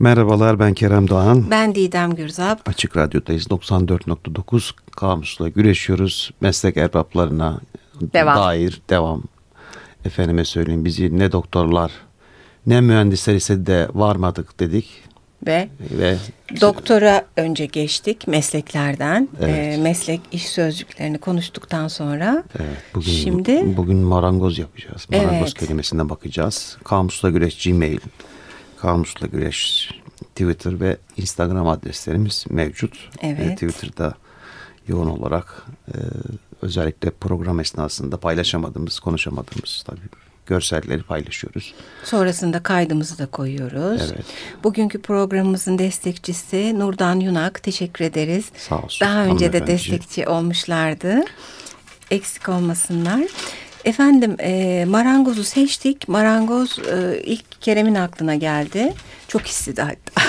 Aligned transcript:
Merhabalar 0.00 0.58
ben 0.58 0.74
Kerem 0.74 1.08
Doğan. 1.08 1.50
Ben 1.50 1.74
Didem 1.74 2.14
Gürzap. 2.14 2.68
Açık 2.68 2.96
Radyo'dayız 2.96 3.46
94.9 3.46 4.70
Kamus'la 4.96 5.48
güreşiyoruz. 5.48 6.30
Meslek 6.40 6.76
erbaplarına 6.76 7.60
devam. 8.00 8.36
dair 8.36 8.80
devam. 8.90 9.22
Efendime 10.04 10.44
söyleyeyim 10.44 10.84
bizi 10.84 11.18
ne 11.18 11.32
doktorlar 11.32 11.92
ne 12.66 12.80
mühendisler 12.80 13.34
ise 13.34 13.66
de 13.66 13.88
varmadık 13.94 14.60
dedik. 14.60 14.86
Ve, 15.46 15.68
ve 15.98 16.16
doktora 16.60 17.24
önce 17.36 17.66
geçtik 17.66 18.28
mesleklerden. 18.28 19.28
Evet. 19.40 19.78
E, 19.78 19.82
meslek 19.82 20.20
iş 20.32 20.48
sözcüklerini 20.48 21.18
konuştuktan 21.18 21.88
sonra. 21.88 22.44
Evet, 22.58 22.76
bugün, 22.94 23.10
şimdi 23.10 23.76
bugün 23.76 23.98
marangoz 23.98 24.58
yapacağız. 24.58 25.06
Marangoz 25.10 25.34
evet. 25.36 25.54
kelimesine 25.54 26.08
bakacağız. 26.08 26.78
Kamusla 26.84 27.30
Güreş 27.30 27.64
Gmail 27.64 27.98
Kamusla 28.80 29.26
Güreş 29.26 29.90
Twitter 30.34 30.80
ve 30.80 30.96
Instagram 31.16 31.68
adreslerimiz 31.68 32.44
mevcut. 32.50 33.10
Evet. 33.22 33.40
E, 33.40 33.54
Twitter'da 33.54 34.14
yoğun 34.88 35.06
olarak 35.06 35.66
e, 35.88 35.94
özellikle 36.62 37.10
program 37.10 37.60
esnasında 37.60 38.16
paylaşamadığımız, 38.16 39.00
konuşamadığımız 39.00 39.82
tabii 39.86 40.08
görselleri 40.46 41.02
paylaşıyoruz. 41.02 41.74
Sonrasında 42.04 42.62
kaydımızı 42.62 43.18
da 43.18 43.26
koyuyoruz. 43.26 44.12
Evet. 44.14 44.24
Bugünkü 44.64 45.02
programımızın 45.02 45.78
destekçisi 45.78 46.78
Nurdan 46.78 47.20
Yunak. 47.20 47.62
Teşekkür 47.62 48.04
ederiz. 48.04 48.50
Sağ 48.56 48.82
olsun. 48.82 49.06
Daha 49.06 49.24
önce 49.24 49.52
de 49.52 49.66
destekçi 49.66 50.28
olmuşlardı. 50.28 51.24
Eksik 52.10 52.48
olmasınlar. 52.48 53.22
Efendim 53.86 54.36
e, 54.40 54.84
marangozu 54.88 55.44
seçtik. 55.44 56.08
Marangoz 56.08 56.78
e, 56.78 57.22
ilk 57.24 57.60
Kerem'in 57.60 57.94
aklına 57.94 58.34
geldi. 58.34 58.92
Çok 59.28 59.42
hissedi 59.42 59.82
hatta. 59.82 60.22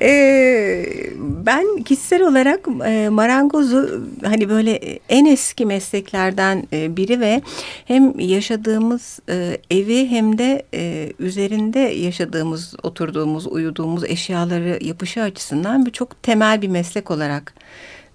e, 0.06 0.86
ben 1.18 1.82
kişisel 1.82 2.22
olarak 2.22 2.68
e, 2.86 3.08
marangozu 3.08 4.02
hani 4.24 4.48
böyle 4.48 4.98
en 5.08 5.26
eski 5.26 5.66
mesleklerden 5.66 6.66
e, 6.72 6.96
biri 6.96 7.20
ve 7.20 7.42
hem 7.84 8.20
yaşadığımız 8.20 9.20
e, 9.28 9.58
evi 9.70 10.10
hem 10.10 10.38
de 10.38 10.62
e, 10.74 11.12
üzerinde 11.18 11.78
yaşadığımız, 11.78 12.74
oturduğumuz, 12.82 13.46
uyuduğumuz 13.46 14.04
eşyaları 14.04 14.78
yapışı 14.84 15.22
açısından 15.22 15.86
bir 15.86 15.90
çok 15.90 16.22
temel 16.22 16.62
bir 16.62 16.68
meslek 16.68 17.10
olarak 17.10 17.54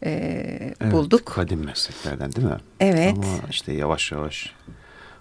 e, 0.05 0.11
evet, 0.81 0.93
bulduk. 0.93 1.25
Kadim 1.25 1.65
mesleklerden 1.65 2.31
değil 2.31 2.47
mi? 2.47 2.57
Evet. 2.79 3.13
Ama 3.17 3.49
işte 3.49 3.73
yavaş 3.73 4.11
yavaş 4.11 4.53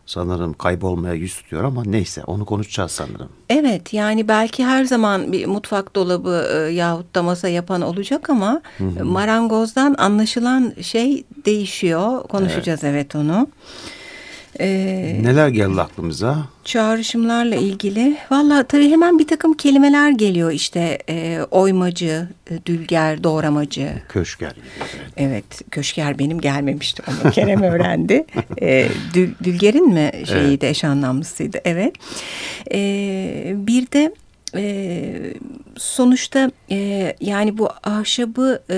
sanırım 0.07 0.53
kaybolmaya 0.53 1.15
yüz 1.15 1.35
tutuyor 1.35 1.65
ama 1.65 1.83
neyse 1.87 2.25
onu 2.25 2.45
konuşacağız 2.45 2.91
sanırım. 2.91 3.29
Evet 3.49 3.93
yani 3.93 4.29
belki 4.29 4.65
her 4.65 4.85
zaman 4.85 5.33
bir 5.33 5.47
mutfak 5.47 5.97
dolabı 5.97 6.49
e, 6.55 6.73
yahut 6.73 7.15
da 7.15 7.23
masa 7.23 7.49
yapan 7.49 7.83
olacak 7.83 8.31
ama 8.31 8.63
hı 8.79 8.85
hı. 8.85 9.05
marangozdan 9.05 9.95
anlaşılan 9.99 10.73
şey 10.83 11.25
değişiyor. 11.45 12.23
Konuşacağız 12.23 12.85
evet, 12.85 12.95
evet 12.95 13.17
onu. 13.17 13.49
Ee, 14.61 15.19
Neler 15.23 15.49
geldi 15.49 15.81
aklımıza? 15.81 16.39
Çağrışımlarla 16.65 17.57
ilgili. 17.57 18.17
Valla 18.31 18.63
tabii 18.63 18.91
hemen 18.91 19.19
bir 19.19 19.27
takım 19.27 19.55
kelimeler 19.55 20.11
geliyor 20.11 20.53
işte 20.53 20.99
e, 21.09 21.41
oymacı, 21.51 22.29
e, 22.51 22.67
dülger, 22.67 23.25
doğramacı. 23.25 23.93
Köşker. 24.09 24.53
Evet. 24.81 24.85
evet, 25.17 25.71
köşker 25.71 26.19
benim 26.19 26.41
gelmemişti 26.41 27.03
onu 27.09 27.31
Kerem 27.33 27.63
öğrendi. 27.73 28.25
e, 28.63 28.89
dül, 29.15 29.31
dülgerin 29.45 29.89
mi 29.89 30.13
şeyiydi, 30.27 30.65
evet. 30.67 30.77
eş 30.77 30.85
anlamlısıydı. 30.85 31.59
Evet. 31.65 31.95
E, 32.73 33.53
bir 33.57 33.93
de 33.93 34.15
e, 34.57 35.15
sonuçta 35.77 36.51
e, 36.71 37.17
yani 37.21 37.59
bu 37.59 37.69
ahşabı... 37.85 38.63
E, 38.71 38.77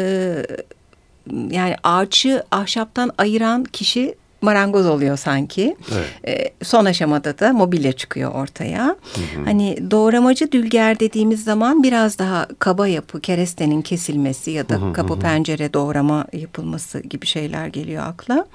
yani 1.51 1.75
ağaçı 1.83 2.43
ahşaptan 2.51 3.11
ayıran 3.19 3.65
kişi 3.65 4.15
marangoz 4.41 4.87
oluyor 4.87 5.17
sanki. 5.17 5.77
Evet. 5.93 6.09
E, 6.27 6.65
son 6.65 6.85
aşamada 6.85 7.39
da 7.39 7.53
mobilya 7.53 7.93
çıkıyor 7.93 8.35
ortaya. 8.35 8.87
Hı 8.87 9.41
hı. 9.41 9.45
Hani 9.45 9.91
doğramacı 9.91 10.53
dülger 10.53 11.01
dediğimiz 11.01 11.45
zaman 11.45 11.83
biraz 11.83 12.19
daha 12.19 12.49
kaba 12.59 12.89
yapı, 12.89 13.21
kerestenin 13.21 13.83
kesilmesi 13.83 14.51
ya 14.51 14.69
da 14.69 14.75
hı 14.75 14.87
hı 14.87 14.93
kapı 14.93 15.15
hı. 15.15 15.19
pencere 15.19 15.75
doğrama 15.75 16.27
yapılması 16.33 17.01
gibi 17.01 17.27
şeyler 17.27 17.67
geliyor 17.67 18.03
akla. 18.07 18.47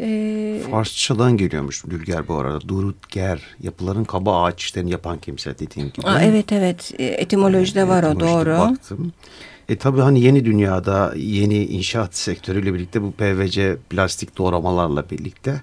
Ee, 0.00 0.60
Farsçadan 0.70 1.36
geliyormuş 1.36 1.84
dülger 1.90 2.28
bu 2.28 2.34
arada. 2.34 2.68
Durutger, 2.68 3.42
yapıların 3.62 4.04
kaba 4.04 4.42
ağaç 4.42 4.62
işlerini 4.62 4.90
yapan 4.90 5.18
kimse 5.18 5.58
dediğin 5.58 5.92
gibi. 5.92 6.06
Aa, 6.06 6.22
evet 6.22 6.52
evet, 6.52 6.92
e, 6.98 7.04
etimolojide 7.04 7.80
ee, 7.80 7.88
var 7.88 8.02
o 8.02 8.20
doğru. 8.20 8.58
Baktım. 8.58 9.12
E 9.68 9.76
tabii 9.76 10.00
hani 10.00 10.20
yeni 10.20 10.44
dünyada 10.44 11.12
yeni 11.16 11.64
inşaat 11.64 12.16
sektörüyle 12.16 12.74
birlikte 12.74 13.02
bu 13.02 13.12
PVC 13.12 13.76
plastik 13.90 14.38
doğramalarla 14.38 15.10
birlikte 15.10 15.60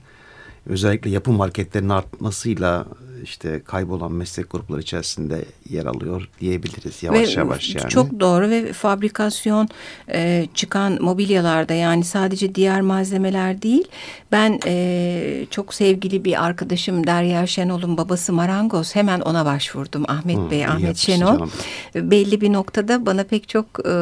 özellikle 0.65 1.09
yapı 1.09 1.31
marketlerinin 1.31 1.89
artmasıyla 1.89 2.85
işte 3.25 3.61
kaybolan 3.65 4.11
meslek 4.11 4.51
grupları 4.51 4.81
içerisinde 4.81 5.45
yer 5.69 5.85
alıyor 5.85 6.29
diyebiliriz 6.41 7.03
yavaş 7.03 7.37
ve 7.37 7.39
yavaş 7.39 7.75
yani. 7.75 7.89
Çok 7.89 8.19
doğru 8.19 8.49
ve 8.49 8.73
fabrikasyon 8.73 9.69
e, 10.11 10.47
çıkan 10.53 10.97
mobilyalarda 11.01 11.73
yani 11.73 12.03
sadece 12.03 12.55
diğer 12.55 12.81
malzemeler 12.81 13.61
değil. 13.61 13.87
Ben 14.31 14.59
e, 14.65 15.45
çok 15.49 15.73
sevgili 15.73 16.25
bir 16.25 16.45
arkadaşım 16.45 17.07
Derya 17.07 17.47
Şenol'un 17.47 17.97
babası 17.97 18.33
marangoz 18.33 18.95
hemen 18.95 19.19
ona 19.19 19.45
başvurdum 19.45 20.03
Ahmet 20.07 20.37
Hı, 20.37 20.51
Bey, 20.51 20.65
Ahmet 20.65 20.97
Şenol. 20.97 21.33
Canım. 21.33 21.51
Belli 21.95 22.41
bir 22.41 22.53
noktada 22.53 23.05
bana 23.05 23.23
pek 23.23 23.49
çok 23.49 23.65
e, 23.79 23.93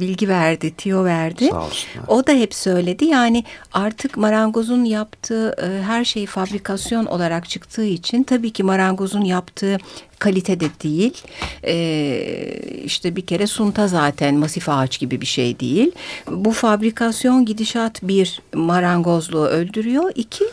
bilgi 0.00 0.28
verdi, 0.28 0.74
tiyo 0.74 1.04
verdi. 1.04 1.48
Sağ. 1.50 1.64
O 2.08 2.26
da 2.26 2.32
hep 2.32 2.54
söyledi 2.54 3.04
yani 3.04 3.44
artık 3.72 4.16
marangozun 4.16 4.84
yaptığı 4.84 5.54
e, 5.62 5.82
her 5.82 6.04
şey 6.04 6.26
fabrikasyon 6.26 7.06
olarak 7.06 7.48
çıktığı 7.48 7.84
için 7.84 8.22
tabii 8.22 8.50
ki 8.50 8.57
ki 8.58 8.64
marangozun 8.64 9.24
yaptığı 9.24 9.78
kalitede 10.18 10.66
değil. 10.82 11.22
Ee, 11.64 12.60
işte 12.84 13.16
bir 13.16 13.26
kere 13.26 13.46
sunta 13.46 13.88
zaten 13.88 14.34
masif 14.34 14.68
ağaç 14.68 14.98
gibi 14.98 15.20
bir 15.20 15.26
şey 15.26 15.60
değil. 15.60 15.92
Bu 16.30 16.52
fabrikasyon 16.52 17.44
gidişat 17.44 18.02
bir 18.02 18.42
marangozluğu 18.54 19.46
öldürüyor. 19.46 20.12
İki 20.14 20.44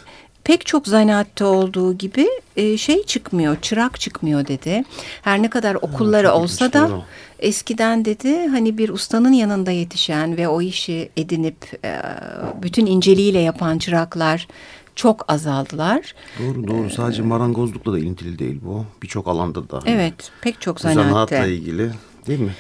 pek 0.44 0.66
çok 0.66 0.88
zanaatte 0.88 1.46
olduğu 1.46 1.98
gibi 1.98 2.28
e, 2.56 2.78
şey 2.78 3.04
çıkmıyor, 3.04 3.62
çırak 3.62 4.00
çıkmıyor 4.00 4.48
dedi. 4.48 4.84
Her 5.22 5.42
ne 5.42 5.50
kadar 5.50 5.76
okulları 5.76 6.28
evet, 6.28 6.38
olsa 6.38 6.74
da 6.74 6.90
doğru. 6.90 7.04
eskiden 7.40 8.06
dedi 8.06 8.48
hani 8.48 8.78
bir 8.78 8.90
ustanın 8.90 9.34
yanında 9.34 9.72
yetişen 9.72 10.38
ve 10.38 10.48
o 10.48 10.62
işi 10.62 11.10
edinip 11.18 11.86
e, 11.86 12.02
bütün 12.62 12.86
inceliğiyle 12.86 13.40
yapan 13.40 13.78
çıraklar 13.78 14.48
çok 14.96 15.32
azaldılar. 15.32 16.16
Doğru 16.40 16.68
doğru 16.68 16.90
sadece 16.90 17.22
marangozlukla 17.22 17.94
da 17.94 18.00
ilintili 18.00 18.40
değil 18.40 18.60
bu. 18.66 18.86
Birçok 19.04 19.28
alanda 19.28 19.70
da. 19.70 19.80
Evet 19.86 20.32
pek 20.42 20.62
çok 20.62 20.80
zanaatte. 20.82 21.10
Zanaatla 21.10 21.48
ilgili 21.48 21.92
değil 22.28 22.40
mi? 22.40 22.52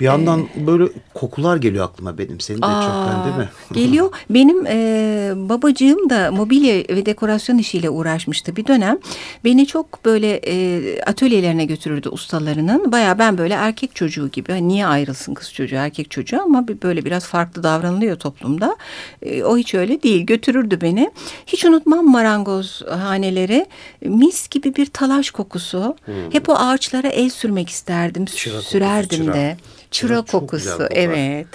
Bir 0.00 0.04
yandan 0.04 0.40
ee, 0.40 0.66
böyle 0.66 0.84
kokular 1.14 1.56
geliyor 1.56 1.84
aklıma 1.84 2.18
benim. 2.18 2.40
Senin 2.40 2.62
de 2.62 2.66
aa, 2.66 2.82
çok 2.82 3.24
değil 3.24 3.36
mi? 3.36 3.48
Geliyor. 3.72 4.10
Benim 4.30 4.66
e, 4.66 5.32
babacığım 5.36 6.10
da 6.10 6.30
mobilya 6.30 6.74
ve 6.74 7.06
dekorasyon 7.06 7.58
işiyle 7.58 7.90
uğraşmıştı 7.90 8.56
bir 8.56 8.66
dönem. 8.66 8.98
Beni 9.44 9.66
çok 9.66 10.04
böyle 10.04 10.40
e, 10.46 11.00
atölyelerine 11.02 11.64
götürürdü 11.64 12.08
ustalarının. 12.08 12.92
Baya 12.92 13.18
ben 13.18 13.38
böyle 13.38 13.54
erkek 13.54 13.94
çocuğu 13.94 14.28
gibi. 14.28 14.52
Hani 14.52 14.68
niye 14.68 14.86
ayrılsın 14.86 15.34
kız 15.34 15.52
çocuğu 15.52 15.76
erkek 15.76 16.10
çocuğu 16.10 16.42
ama 16.42 16.68
böyle 16.68 17.04
biraz 17.04 17.26
farklı 17.26 17.62
davranılıyor 17.62 18.16
toplumda. 18.16 18.76
E, 19.22 19.42
o 19.44 19.56
hiç 19.56 19.74
öyle 19.74 20.02
değil. 20.02 20.26
Götürürdü 20.26 20.78
beni. 20.80 21.10
Hiç 21.46 21.64
unutmam 21.64 22.10
marangoz 22.10 22.82
haneleri. 22.90 23.66
Mis 24.04 24.48
gibi 24.48 24.76
bir 24.76 24.86
talaş 24.86 25.30
kokusu. 25.30 25.96
Hmm. 26.04 26.14
Hep 26.32 26.48
o 26.48 26.54
ağaçlara 26.54 27.08
el 27.08 27.30
sürmek 27.30 27.68
isterdim. 27.68 28.24
Çıra 28.24 28.62
sürerdim 28.62 29.18
kokusu, 29.18 29.34
de. 29.34 29.56
Çıra. 29.94 30.22
Kokusu 30.22 30.88
evet. 30.90 31.46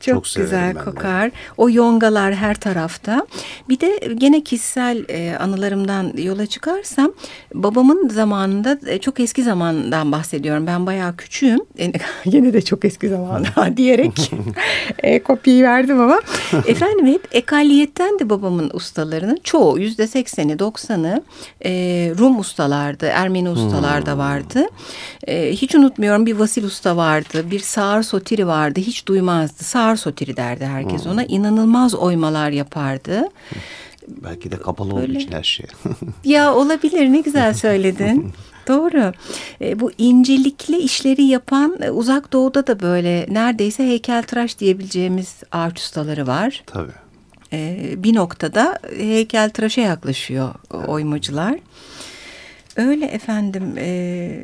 Çok, 0.00 0.24
Çok 0.24 0.42
güzel 0.42 0.74
kokar. 0.74 1.30
De. 1.30 1.34
O 1.56 1.70
yongalar 1.70 2.34
her 2.34 2.54
tarafta. 2.54 3.26
Bir 3.68 3.80
de 3.80 4.14
gene 4.14 4.44
kişisel 4.44 5.04
e, 5.08 5.36
anılarımdan 5.36 6.12
yola 6.16 6.46
çıkarsam 6.46 7.12
babamın 7.54 8.08
zamanında 8.08 8.78
e, 8.86 8.98
çok 8.98 9.20
eski 9.20 9.42
zamandan 9.42 10.12
bahsediyorum. 10.12 10.66
Ben 10.66 10.86
bayağı 10.86 11.16
küçüğüm. 11.16 11.60
E, 11.78 11.92
yine 12.24 12.52
de 12.52 12.62
çok 12.62 12.84
eski 12.84 13.08
zamanda 13.08 13.48
diyerek 13.76 14.32
e, 14.98 15.22
kopyayı 15.22 15.62
verdim 15.62 16.00
ama. 16.00 16.20
Efendim 16.66 17.06
hep 17.06 17.28
ekaliyetten 17.32 18.18
de 18.18 18.30
babamın 18.30 18.70
ustalarının 18.72 19.38
çoğu 19.44 19.78
yüzde 19.78 20.06
sekseni 20.06 20.58
doksanı 20.58 21.22
e, 21.64 21.70
Rum 22.18 22.38
ustalardı. 22.38 23.06
Ermeni 23.06 23.50
ustalar 23.50 24.06
da 24.06 24.12
hmm. 24.12 24.18
vardı. 24.18 24.66
E, 25.26 25.52
hiç 25.52 25.74
unutmuyorum 25.74 26.26
bir 26.26 26.34
Vasil 26.34 26.64
usta 26.64 26.96
vardı. 26.96 27.50
Bir 27.50 27.60
Sağır 27.60 28.02
Sotiri 28.02 28.46
vardı. 28.46 28.80
Hiç 28.80 29.06
duymazdı. 29.06 29.64
Sağır 29.64 29.87
Kar 29.88 29.96
sotiri 29.96 30.36
derdi 30.36 30.66
herkes 30.66 31.04
hmm. 31.04 31.12
ona. 31.12 31.24
İnanılmaz 31.24 31.94
oymalar 31.94 32.50
yapardı. 32.50 33.22
Belki 34.08 34.50
de 34.50 34.56
kapalı 34.56 34.96
Böyle. 34.96 35.04
olduğu 35.04 35.18
için 35.18 35.32
her 35.32 35.42
şey. 35.42 35.66
ya 36.24 36.54
olabilir 36.54 37.12
ne 37.12 37.20
güzel 37.20 37.54
söyledin. 37.54 38.32
Doğru. 38.68 39.12
E, 39.60 39.80
bu 39.80 39.92
incelikli 39.98 40.78
işleri 40.78 41.22
yapan 41.22 41.78
e, 41.82 41.90
uzak 41.90 42.32
doğuda 42.32 42.66
da 42.66 42.80
böyle 42.80 43.26
neredeyse 43.30 43.86
heykeltıraş 43.86 44.58
diyebileceğimiz 44.58 45.34
ağaç 45.52 45.80
ustaları 45.80 46.26
var. 46.26 46.62
Tabii. 46.66 46.92
E, 47.52 47.94
bir 47.96 48.14
noktada 48.14 48.78
heykeltıraşa 48.96 49.80
yaklaşıyor 49.80 50.54
oymacılar. 50.86 51.58
Öyle 52.78 53.06
efendim. 53.06 53.74
E, 53.78 54.40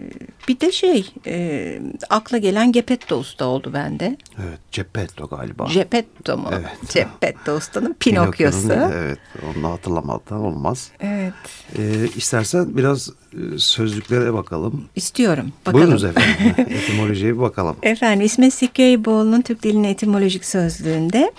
bir 0.49 0.61
de 0.61 0.73
şey 0.73 1.13
e, 1.27 1.79
akla 2.11 2.39
gelen 2.39 2.73
Gepetto 2.73 3.17
Usta 3.17 3.45
oldu 3.45 3.71
bende. 3.75 4.17
Evet 4.43 4.59
Geppetto 4.73 5.29
galiba. 5.29 5.69
Geppetto 5.73 6.37
mu? 6.37 6.49
Evet. 6.53 6.95
Geppetto 6.95 7.53
Usta'nın 7.53 7.97
Pinokyo'su. 8.01 8.73
Evet 8.73 9.19
onu 9.57 9.71
hatırlamadan 9.71 10.41
olmaz. 10.41 10.91
Evet. 11.01 11.33
E, 11.79 12.09
istersen 12.17 12.77
biraz 12.77 13.11
e, 13.33 13.59
sözlüklere 13.59 14.35
bakalım. 14.35 14.85
İstiyorum. 14.97 15.53
Bakalım. 15.67 15.81
Buyurunuz 15.81 16.05
efendim. 16.05 16.55
Etimolojiye 16.59 17.35
bir 17.35 17.41
bakalım. 17.41 17.77
Efendim 17.83 18.27
İsmet 18.27 18.55
Sikeyboğlu'nun 18.55 19.43
Türk 19.43 19.63
Dilinin 19.63 19.85
Etimolojik 19.85 20.45
Sözlüğü'nde. 20.45 21.33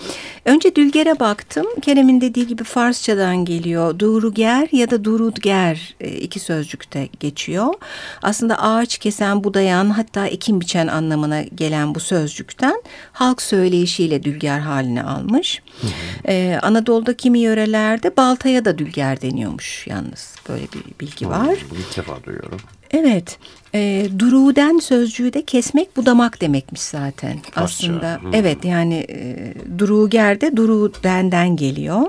Önce 0.46 0.76
Dülger'e 0.76 1.20
baktım. 1.20 1.66
Kerem'in 1.82 2.20
dediği 2.20 2.46
gibi 2.46 2.64
Farsçadan 2.64 3.44
geliyor. 3.44 3.98
Duruger 3.98 4.68
ya 4.72 4.90
da 4.90 5.04
Durudger 5.04 5.94
e, 6.00 6.08
iki 6.08 6.40
sözcükte 6.40 7.08
geçiyor. 7.20 7.74
Aslında 8.22 8.62
ağaç 8.62 8.98
kesen, 8.98 9.44
budayan 9.44 9.90
hatta 9.90 10.26
ekim 10.26 10.60
biçen 10.60 10.86
anlamına 10.86 11.42
gelen 11.42 11.94
bu 11.94 12.00
sözcükten 12.00 12.82
halk 13.12 13.42
söyleyişiyle 13.42 14.22
Dülger 14.22 14.58
haline 14.58 15.02
almış. 15.02 15.62
Hı 15.80 15.86
hı. 15.86 15.90
Ee, 16.28 16.58
Anadolu'da 16.62 17.16
kimi 17.16 17.38
yörelerde 17.38 18.16
baltaya 18.16 18.64
da 18.64 18.78
Dülger 18.78 19.22
deniyormuş 19.22 19.86
yalnız. 19.86 20.34
Böyle 20.48 20.62
bir 20.62 21.00
bilgi 21.00 21.28
var. 21.28 21.56
Bunu 21.70 21.78
ilk 21.78 21.96
defa 21.96 22.24
duyuyorum. 22.24 22.60
Evet. 22.90 23.38
E, 23.74 24.06
duruden 24.18 24.78
sözcüğü 24.78 25.32
de 25.32 25.44
kesmek 25.44 25.96
budamak 25.96 26.40
demekmiş 26.40 26.80
zaten. 26.80 27.38
Farsça. 27.38 27.60
Aslında 27.60 28.18
hmm. 28.20 28.34
evet 28.34 28.64
yani 28.64 29.06
e, 29.08 29.54
duruger 29.78 30.40
durudenden 30.56 31.56
geliyor. 31.56 32.02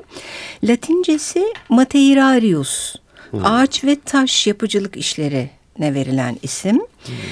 Latincesi 0.64 1.54
mateirarius. 1.70 2.96
Hmm. 3.32 3.46
Ağaç 3.46 3.84
ve 3.84 3.98
taş 4.06 4.48
yapıcılık 4.48 4.98
işleri 4.98 5.57
ne 5.80 5.94
verilen 5.94 6.38
isim. 6.42 6.82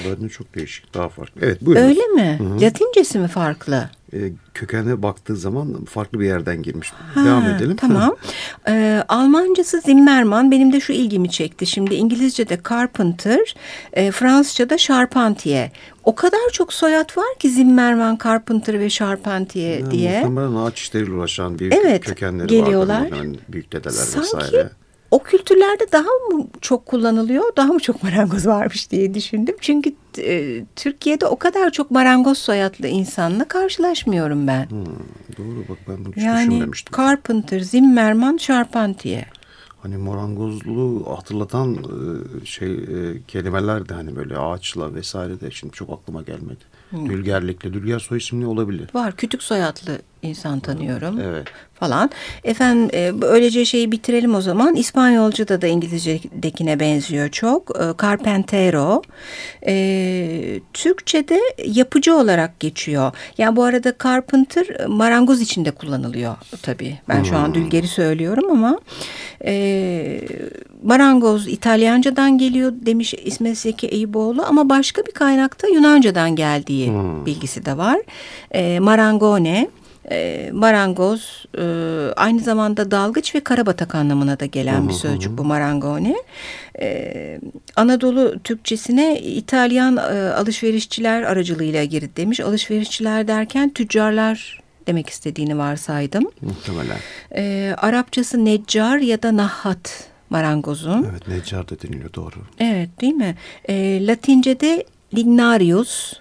Bunların 0.04 0.28
çok 0.28 0.54
değişik, 0.54 0.94
daha 0.94 1.08
farklı. 1.08 1.40
Evet, 1.44 1.58
buyurun. 1.60 1.82
Öyle 1.82 2.06
mi? 2.06 2.36
Hı-hı. 2.38 2.60
Latincesi 2.60 3.18
mi 3.18 3.28
farklı? 3.28 3.90
E, 4.12 4.18
kökenine 4.54 5.02
baktığı 5.02 5.36
zaman 5.36 5.84
farklı 5.84 6.20
bir 6.20 6.26
yerden 6.26 6.62
girmiş. 6.62 6.92
Ha, 7.14 7.24
Devam 7.24 7.46
edelim. 7.46 7.76
Tamam. 7.76 8.16
e, 8.68 9.04
Almancası 9.08 9.80
Zimmerman 9.80 10.50
benim 10.50 10.72
de 10.72 10.80
şu 10.80 10.92
ilgimi 10.92 11.30
çekti. 11.30 11.66
Şimdi 11.66 11.94
İngilizce'de 11.94 12.58
Carpenter, 12.68 13.54
e, 13.92 14.10
Fransızca'da 14.10 14.78
Charpentier. 14.78 15.70
O 16.04 16.14
kadar 16.14 16.50
çok 16.52 16.72
soyad 16.72 17.16
var 17.16 17.38
ki 17.38 17.50
Zimmerman, 17.50 18.18
Carpenter 18.24 18.80
ve 18.80 18.90
Charpentier 18.90 19.78
yani 19.78 19.90
diye. 19.90 20.20
Muhtemelen 20.20 20.54
ağaç 20.54 20.80
işleriyle 20.80 21.12
uğraşan 21.12 21.58
bir 21.58 21.72
evet, 21.72 22.04
kökenleri 22.04 22.46
geliyorlar. 22.46 23.00
vardır. 23.00 23.16
Yani 23.16 23.36
büyük 23.48 23.72
dedeler 23.72 23.92
Sanki 23.94 24.36
vesaire 24.36 24.70
o 25.10 25.22
kültürlerde 25.22 25.92
daha 25.92 26.10
mı 26.30 26.46
çok 26.60 26.86
kullanılıyor, 26.86 27.56
daha 27.56 27.72
mı 27.72 27.80
çok 27.80 28.02
marangoz 28.02 28.46
varmış 28.46 28.90
diye 28.90 29.14
düşündüm. 29.14 29.56
Çünkü 29.60 29.94
e, 30.18 30.64
Türkiye'de 30.76 31.26
o 31.26 31.36
kadar 31.36 31.70
çok 31.70 31.90
marangoz 31.90 32.38
soyadlı 32.38 32.88
insanla 32.88 33.48
karşılaşmıyorum 33.48 34.46
ben. 34.46 34.70
Hmm, 34.70 34.84
doğru 35.38 35.64
bak 35.68 35.78
ben 35.88 36.04
bunu 36.04 36.12
hiç 36.16 36.22
yani, 36.22 36.50
düşünmemiştim. 36.50 36.96
Carpenter, 36.96 37.60
Zimmerman, 37.60 38.36
Charpentier. 38.36 39.26
Hani 39.82 39.96
marangozluğu 39.96 41.16
hatırlatan 41.16 41.74
e, 41.74 42.46
şey 42.46 42.72
e, 42.72 43.22
kelimeler 43.28 43.88
de 43.88 43.94
hani 43.94 44.16
böyle 44.16 44.38
ağaçla 44.38 44.94
vesaire 44.94 45.40
de 45.40 45.50
şimdi 45.50 45.72
çok 45.72 45.90
aklıma 45.90 46.22
gelmedi. 46.22 46.76
Hmm. 46.90 47.08
Dülgerlikle, 47.08 47.72
Dülger 47.72 47.98
soy 47.98 48.18
isimli 48.18 48.46
olabilir. 48.46 48.88
Var, 48.94 49.16
kütük 49.16 49.42
soyadlı 49.42 49.98
insan 50.22 50.60
tanıyorum. 50.60 51.20
Evet. 51.20 51.46
Falan. 51.74 52.10
Efendim 52.44 52.90
e, 52.94 53.20
böylece 53.20 53.64
şeyi 53.64 53.92
bitirelim 53.92 54.34
o 54.34 54.40
zaman. 54.40 54.76
İspanyolca'da 54.76 55.62
da 55.62 55.66
İngilizce'dekine 55.66 56.80
benziyor 56.80 57.28
çok. 57.28 57.70
E, 57.80 58.02
Carpentero. 58.02 59.02
E, 59.66 60.60
Türkçe'de 60.72 61.40
yapıcı 61.64 62.16
olarak 62.16 62.60
geçiyor. 62.60 63.12
Yani 63.38 63.56
bu 63.56 63.64
arada 63.64 63.94
carpenter 64.04 64.86
marangoz 64.88 65.40
içinde 65.40 65.70
kullanılıyor 65.70 66.36
tabii. 66.62 66.98
Ben 67.08 67.18
hmm. 67.18 67.24
şu 67.24 67.36
an 67.36 67.46
hmm. 67.46 67.54
dülgeri 67.54 67.88
söylüyorum 67.88 68.50
ama 68.50 68.80
e, 69.44 70.20
marangoz 70.82 71.48
İtalyancadan 71.48 72.38
geliyor 72.38 72.72
demiş 72.74 73.14
İsmet 73.24 73.58
Zeki 73.58 73.86
Eyüboğlu 73.86 74.42
ama 74.46 74.68
başka 74.68 75.06
bir 75.06 75.12
kaynakta 75.12 75.68
Yunanca'dan 75.68 76.36
geldiği 76.36 76.88
hmm. 76.88 77.26
bilgisi 77.26 77.66
de 77.66 77.76
var. 77.76 77.98
E, 78.50 78.80
marangone 78.80 79.68
e, 80.10 80.50
marangoz 80.52 81.46
e, 81.58 81.62
aynı 82.16 82.40
zamanda 82.40 82.90
dalgıç 82.90 83.34
ve 83.34 83.40
karabatak 83.40 83.94
anlamına 83.94 84.40
da 84.40 84.46
gelen 84.46 84.84
hı 84.84 84.88
bir 84.88 84.92
sözcük 84.92 85.38
bu 85.38 85.44
marangone. 85.44 86.16
E, 86.80 87.40
Anadolu 87.76 88.34
Türkçesine 88.44 89.20
İtalyan 89.20 89.96
e, 89.96 90.00
alışverişçiler 90.32 91.22
aracılığıyla 91.22 91.84
girdi 91.84 92.10
demiş. 92.16 92.40
Alışverişçiler 92.40 93.28
derken 93.28 93.70
tüccarlar 93.70 94.60
demek 94.86 95.08
istediğini 95.08 95.58
varsaydım. 95.58 96.30
Muhtemelen. 96.40 96.98
E, 97.36 97.74
Arapçası 97.78 98.44
neccar 98.44 98.98
ya 98.98 99.22
da 99.22 99.36
nahat 99.36 100.08
marangozun. 100.30 101.06
Evet 101.10 101.28
neccar 101.28 101.68
da 101.68 101.82
deniliyor 101.82 102.14
doğru. 102.14 102.34
Evet 102.58 103.00
değil 103.00 103.14
mi? 103.14 103.34
E, 103.68 104.06
Latince'de 104.06 104.84
lignarius 105.14 106.12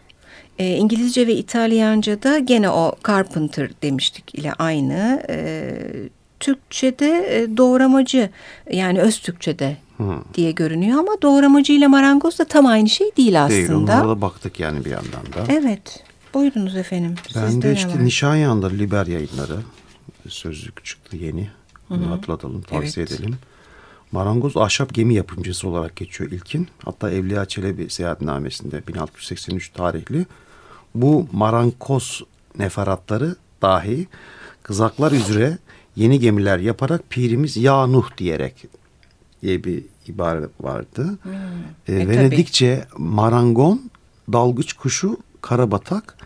e, 0.59 0.75
İngilizce 0.75 1.27
ve 1.27 1.35
İtalyanca'da 1.35 2.39
gene 2.39 2.69
o 2.69 2.95
carpenter 3.07 3.69
demiştik 3.83 4.35
ile 4.35 4.53
aynı. 4.53 5.23
E, 5.29 5.77
Türkçe'de 6.39 7.37
e, 7.37 7.57
doğramacı 7.57 8.29
yani 8.71 9.01
öz 9.01 9.19
Türkçe'de 9.19 9.77
hmm. 9.97 10.23
diye 10.33 10.51
görünüyor 10.51 10.99
ama 10.99 11.11
doğramacı 11.21 11.73
ile 11.73 11.87
marangoz 11.87 12.39
da 12.39 12.45
tam 12.45 12.65
aynı 12.65 12.89
şey 12.89 13.11
değil 13.17 13.43
aslında. 13.43 13.57
Değil 13.57 13.71
onlara 13.71 14.07
da 14.07 14.21
baktık 14.21 14.59
yani 14.59 14.85
bir 14.85 14.89
yandan 14.89 15.25
da. 15.33 15.53
Evet 15.53 16.03
buyurunuz 16.33 16.75
efendim. 16.75 17.15
Ben 17.35 17.47
Sizde 17.47 17.67
de 17.67 17.73
işte 17.73 18.03
Nişanyan'da 18.05 18.67
Liber 18.67 19.05
yayınları 19.05 19.57
sözlük 20.29 20.85
çıktı 20.85 21.17
yeni. 21.17 21.49
Bunu 21.89 22.11
hatırlatalım 22.11 22.61
tavsiye 22.61 23.05
evet. 23.09 23.19
edelim. 23.19 23.37
Marangoz 24.11 24.57
ahşap 24.57 24.93
gemi 24.93 25.13
yapımcısı 25.13 25.67
olarak 25.67 25.95
geçiyor 25.95 26.31
ilkin. 26.31 26.67
Hatta 26.85 27.11
Evliya 27.11 27.45
Çelebi 27.45 27.89
seyahatnamesinde 27.89 28.87
1683 28.87 29.69
tarihli 29.69 30.25
bu 30.95 31.27
marankoz 31.31 32.21
neferatları 32.59 33.35
dahi 33.61 34.07
kızaklar 34.63 35.11
üzere 35.11 35.57
yeni 35.95 36.19
gemiler 36.19 36.59
yaparak 36.59 37.09
pirimiz 37.09 37.57
Ya 37.57 37.87
Nuh 37.87 38.17
diyerek 38.17 38.65
diye 39.41 39.63
bir 39.63 39.83
ibare 40.07 40.45
vardı. 40.61 41.17
Hmm. 41.23 41.33
E, 41.87 42.01
e, 42.01 42.07
Venedikçe 42.07 42.85
marangon, 42.97 43.91
dalgıç 44.33 44.73
kuşu, 44.73 45.17
karabatak 45.41 46.17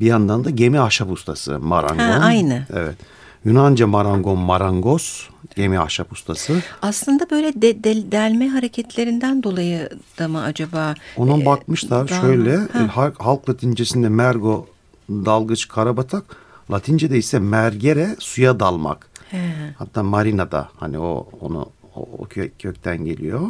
bir 0.00 0.06
yandan 0.06 0.44
da 0.44 0.50
gemi 0.50 0.80
ahşap 0.80 1.10
ustası 1.10 1.58
marangon. 1.58 2.04
Ha, 2.04 2.18
aynı. 2.22 2.66
Evet. 2.74 2.96
Yunanca 3.44 3.86
marangon 3.86 4.38
marangoz, 4.38 5.28
gemi 5.56 5.78
ahşap 5.78 6.12
ustası. 6.12 6.62
Aslında 6.82 7.30
böyle 7.30 7.62
de, 7.62 7.84
de, 7.84 8.12
delme 8.12 8.48
hareketlerinden 8.48 9.42
dolayı 9.42 9.90
da 10.18 10.28
mı 10.28 10.42
acaba? 10.42 10.94
Onun 11.16 11.40
e, 11.40 11.46
bakmışlar 11.46 12.08
daha, 12.08 12.20
şöyle 12.20 12.56
halk, 12.56 13.20
halk 13.20 13.48
latincesinde 13.48 14.08
mergo 14.08 14.66
dalgıç 15.10 15.68
karabatak, 15.68 16.24
latince'de 16.70 17.18
ise 17.18 17.38
mergere 17.38 18.16
suya 18.18 18.60
dalmak. 18.60 19.10
He. 19.30 19.52
Hatta 19.78 20.02
marinada 20.02 20.68
hani 20.76 20.98
o 20.98 21.28
onu 21.40 21.68
o, 21.94 22.00
o 22.18 22.28
kökten 22.58 23.04
geliyor. 23.04 23.40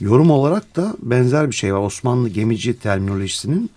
Yorum 0.00 0.30
olarak 0.30 0.76
da 0.76 0.94
benzer 0.98 1.50
bir 1.50 1.54
şey 1.54 1.74
var. 1.74 1.80
Osmanlı 1.80 2.28
gemici 2.28 2.78
terminolojisinin 2.78 3.70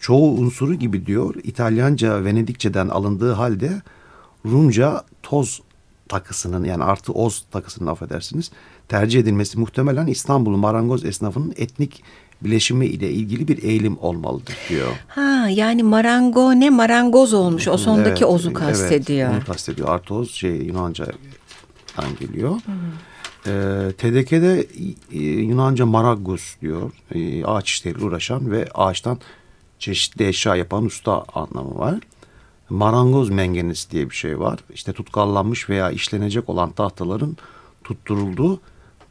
çoğu 0.00 0.38
unsuru 0.38 0.74
gibi 0.74 1.06
diyor. 1.06 1.34
İtalyanca 1.44 2.24
Venedikçeden 2.24 2.88
alındığı 2.88 3.32
halde 3.32 3.82
Rumca 4.46 5.04
toz 5.22 5.62
takısının 6.08 6.64
yani 6.64 6.84
artı 6.84 7.12
oz 7.12 7.44
takısının 7.50 7.90
affedersiniz 7.90 8.50
tercih 8.88 9.20
edilmesi 9.20 9.58
muhtemelen 9.58 10.06
İstanbul 10.06 10.56
marangoz 10.56 11.04
esnafının 11.04 11.54
etnik 11.56 12.02
bileşimi 12.40 12.86
ile 12.86 13.10
ilgili 13.10 13.48
bir 13.48 13.62
eğilim 13.62 13.98
olmalıdır 14.00 14.56
diyor. 14.68 14.88
Ha 15.08 15.48
yani 15.50 15.82
marangone 15.82 16.70
marangoz 16.70 17.34
olmuş. 17.34 17.68
O 17.68 17.76
sondaki 17.76 18.24
evet, 18.24 18.34
ozu 18.34 18.52
kastediyor. 18.52 19.30
Evet, 19.30 19.38
onu 19.38 19.52
kastediyor. 19.52 19.88
Artı 19.88 20.14
oz 20.14 20.30
şey 20.30 20.56
Yunanca'dan 20.56 22.16
geliyor. 22.20 22.50
Hı 22.50 22.72
Ee, 23.46 23.92
TDK'de 23.98 24.66
e, 25.12 25.18
Yunanca 25.18 25.86
maragos 25.86 26.42
diyor. 26.60 26.92
E, 27.14 27.44
ağaç 27.44 27.70
işleriyle 27.70 28.04
uğraşan 28.04 28.50
ve 28.50 28.68
ağaçtan 28.74 29.18
çeşitli 29.78 30.26
eşya 30.26 30.56
yapan 30.56 30.84
usta 30.84 31.24
anlamı 31.34 31.78
var 31.78 31.94
marangoz 32.70 33.30
mengenesi 33.30 33.90
diye 33.90 34.10
bir 34.10 34.14
şey 34.14 34.40
var. 34.40 34.58
İşte 34.74 34.92
tutkallanmış 34.92 35.70
veya 35.70 35.90
işlenecek 35.90 36.48
olan 36.48 36.70
tahtaların 36.70 37.36
tutturulduğu 37.84 38.60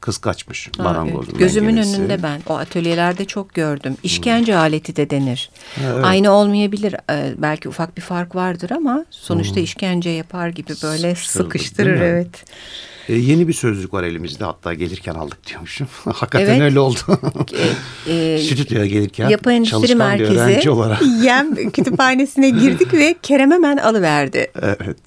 kız 0.03 0.17
kaçmış 0.17 0.69
marangozun. 0.77 1.31
Evet. 1.31 1.39
Gözümün 1.39 1.75
mengeresi. 1.75 2.01
önünde 2.01 2.23
ben 2.23 2.41
o 2.47 2.57
atölyelerde 2.57 3.25
çok 3.25 3.53
gördüm. 3.53 3.97
İşkence 4.03 4.53
hmm. 4.53 4.59
aleti 4.59 4.95
de 4.95 5.09
denir. 5.09 5.49
evet. 5.83 6.05
Aynı 6.05 6.31
olmayabilir. 6.31 6.95
Ee, 7.09 7.33
belki 7.37 7.69
ufak 7.69 7.97
bir 7.97 8.01
fark 8.01 8.35
vardır 8.35 8.71
ama 8.71 9.05
sonuçta 9.09 9.55
hmm. 9.55 9.63
işkence 9.63 10.09
yapar 10.09 10.47
gibi 10.47 10.73
böyle 10.83 11.15
Sıkıştırır, 11.15 11.43
sıkıştırır 11.43 12.01
evet. 12.01 12.45
E, 13.09 13.13
yeni 13.13 13.47
bir 13.47 13.53
sözlük 13.53 13.93
var 13.93 14.03
elimizde 14.03 14.45
hatta 14.45 14.73
gelirken 14.73 15.13
aldık 15.13 15.47
diyormuşum. 15.47 15.87
Hakikaten 16.05 16.45
evet. 16.45 16.61
öyle 16.61 16.79
oldu. 16.79 16.99
e, 18.07 18.13
e 18.13 18.37
Stüdyoya 18.43 18.85
gelirken 18.85 19.29
Yapı 19.29 19.51
Endüstri 19.51 19.95
Merkezi 19.95 20.69
olarak. 20.69 21.01
Yem 21.23 21.69
kütüphanesine 21.69 22.49
girdik 22.49 22.93
ve 22.93 23.15
Kerem 23.21 23.51
hemen 23.51 23.77
alıverdi. 23.77 24.51
Evet. 24.61 24.97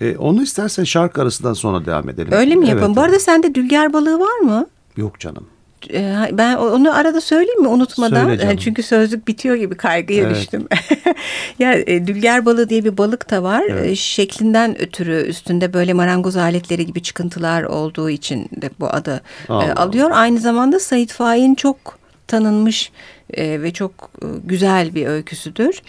E, 0.00 0.16
onu 0.16 0.42
istersen 0.42 0.84
şarkı 0.84 1.22
arasından 1.22 1.52
sonra 1.52 1.86
devam 1.86 2.08
edelim. 2.08 2.32
Öyle 2.32 2.54
mi 2.54 2.68
yapalım? 2.68 2.86
Evet, 2.86 2.96
Bu 2.96 3.00
arada 3.00 3.18
sende 3.18 3.54
dülger 3.54 3.92
balığı 3.92 4.20
var 4.20 4.38
mı? 4.38 4.66
Yok 4.96 5.20
canım. 5.20 5.46
Ee, 5.92 6.28
ben 6.32 6.56
onu 6.56 6.96
arada 6.96 7.20
söyleyeyim 7.20 7.62
mi 7.62 7.68
unutmadan? 7.68 8.28
Yani 8.28 8.58
çünkü 8.58 8.82
sözlük 8.82 9.28
bitiyor 9.28 9.56
gibi 9.56 9.74
kaygıya 9.74 10.24
evet. 10.24 10.36
düştüm. 10.36 10.68
ya 11.58 11.74
e, 11.74 12.06
dülger 12.06 12.46
balığı 12.46 12.68
diye 12.68 12.84
bir 12.84 12.98
balık 12.98 13.30
da 13.30 13.42
var. 13.42 13.62
Evet. 13.68 13.86
E, 13.86 13.96
şeklinden 13.96 14.82
ötürü 14.82 15.26
üstünde 15.26 15.72
böyle 15.72 15.92
marangoz 15.92 16.36
aletleri 16.36 16.86
gibi 16.86 17.02
çıkıntılar 17.02 17.62
olduğu 17.62 18.10
için 18.10 18.48
de 18.62 18.70
bu 18.80 18.86
adı 18.86 19.22
e, 19.48 19.52
Allah. 19.52 19.74
alıyor. 19.76 20.10
Aynı 20.12 20.40
zamanda 20.40 20.80
Sait 20.80 21.12
Faik'in 21.12 21.54
çok 21.54 21.98
tanınmış 22.26 22.92
e, 23.34 23.62
ve 23.62 23.72
çok 23.72 24.10
e, 24.22 24.26
güzel 24.44 24.94
bir 24.94 25.06
öyküsüdür. 25.06 25.82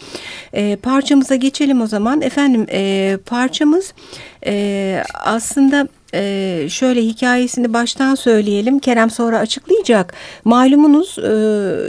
E, 0.54 0.76
parçamıza 0.76 1.36
geçelim 1.36 1.82
o 1.82 1.88
zaman. 1.88 2.22
Efendim 2.22 2.66
e, 2.72 3.18
parçamız 3.26 3.94
e, 4.46 5.04
aslında 5.14 5.88
e, 6.14 6.66
şöyle 6.70 7.02
hikayesini 7.02 7.74
baştan 7.74 8.16
söyleyelim. 8.16 8.80
Kerem 8.80 9.10
sonra 9.10 9.40
açıklayacak. 9.40 10.14
Malumunuz 10.44 11.20
e, 11.20 11.32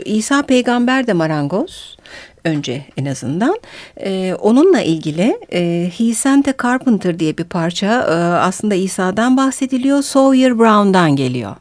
İsa 0.04 0.42
peygamber 0.42 1.06
de 1.06 1.12
marangoz 1.12 1.96
önce 2.44 2.84
en 2.96 3.04
azından. 3.04 3.58
Ee, 4.00 4.34
onunla 4.40 4.80
ilgili 4.80 5.38
e, 5.52 5.90
He 5.98 6.14
Sent 6.14 6.48
a 6.48 6.54
Carpenter 6.62 7.18
diye 7.18 7.38
bir 7.38 7.44
parça 7.44 7.86
e, 7.86 8.14
aslında 8.38 8.74
İsa'dan 8.74 9.36
bahsediliyor. 9.36 10.02
Sawyer 10.02 10.58
Brown'dan 10.58 11.16
geliyor. 11.16 11.56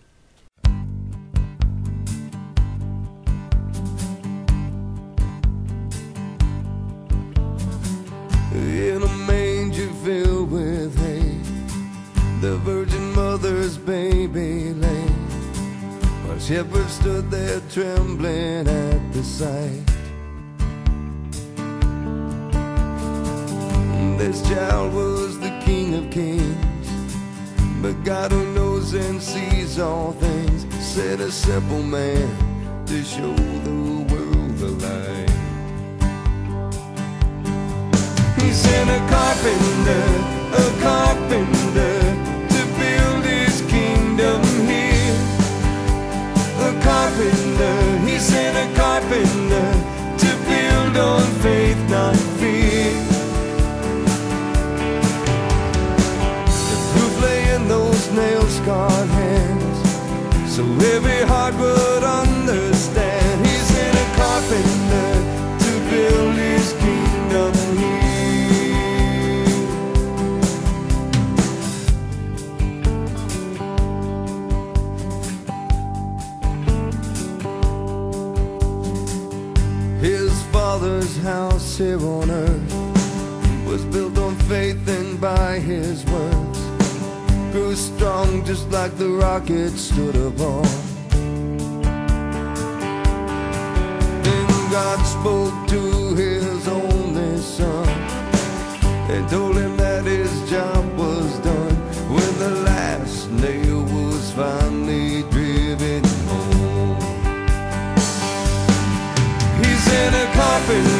Shepherds 16.47 16.93
stood 16.93 17.29
there 17.29 17.59
trembling 17.69 18.69
at 18.69 19.11
the 19.11 19.21
sight. 19.21 19.85
This 24.17 24.41
child 24.47 24.93
was 24.93 25.37
the 25.41 25.49
King 25.65 25.95
of 25.95 26.09
Kings, 26.09 26.89
but 27.81 28.01
God 28.05 28.31
who 28.31 28.45
knows 28.53 28.93
and 28.93 29.21
sees 29.21 29.77
all 29.77 30.13
things 30.13 30.73
sent 30.81 31.19
a 31.19 31.33
simple 31.33 31.83
man 31.83 32.29
to 32.85 33.03
show 33.03 33.35
the 33.35 34.05
world 34.09 34.57
the 34.57 34.69
light. 34.87 35.29
He 38.41 38.53
sent 38.53 38.89
a 38.89 38.99
carpenter, 39.11 40.05
a 40.63 40.81
carpenter 40.81 41.96
so 60.57 60.63
every 60.95 61.21
heart 61.21 61.53
would 61.53 62.03
understand. 62.03 63.45
He 63.45 63.55
sent 63.71 63.95
a 63.95 64.07
carpenter 64.17 65.16
house 81.27 81.77
here 81.77 81.99
on 81.99 82.31
earth 82.31 82.73
was 83.67 83.83
built 83.83 84.17
on 84.17 84.33
faith 84.51 84.87
and 84.87 85.19
by 85.19 85.59
his 85.59 86.05
words. 86.05 86.59
Grew 87.51 87.75
strong 87.75 88.45
just 88.45 88.69
like 88.71 88.97
the 88.97 89.09
rock 89.09 89.49
it 89.49 89.71
stood 89.71 90.15
upon. 90.15 90.63
Then 94.23 94.47
God 94.71 94.99
spoke 95.17 95.57
to 95.75 96.15
his 96.15 96.65
only 96.65 97.37
son 97.39 97.89
and 99.11 99.27
told 99.29 99.57
him 99.57 99.75
that 99.75 100.05
his 100.05 100.31
job 100.49 100.81
was 100.97 101.39
done 101.39 101.75
when 102.15 102.31
the 102.39 102.53
last 102.71 103.29
nail 103.31 103.83
was 103.83 104.31
finally 104.31 105.23
driven 105.23 106.03
home. 106.29 106.99
He's 109.61 109.85
in 110.01 110.13
a 110.23 110.25
carpenter 110.33 110.96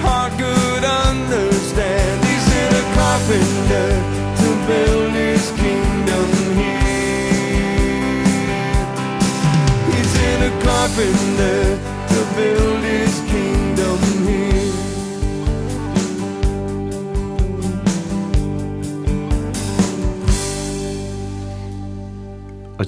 heart 0.00 0.32
could 0.32 0.84
understand. 0.84 2.24
He's 2.24 2.48
in 2.62 2.70
a 2.82 2.84
carpenter 2.98 3.90
to 4.40 4.48
build 4.66 5.12
his 5.12 5.50
kingdom 5.52 6.28
here. 6.60 6.88
He's 9.92 10.14
in 10.30 10.38
a 10.50 10.52
carpenter. 10.62 11.87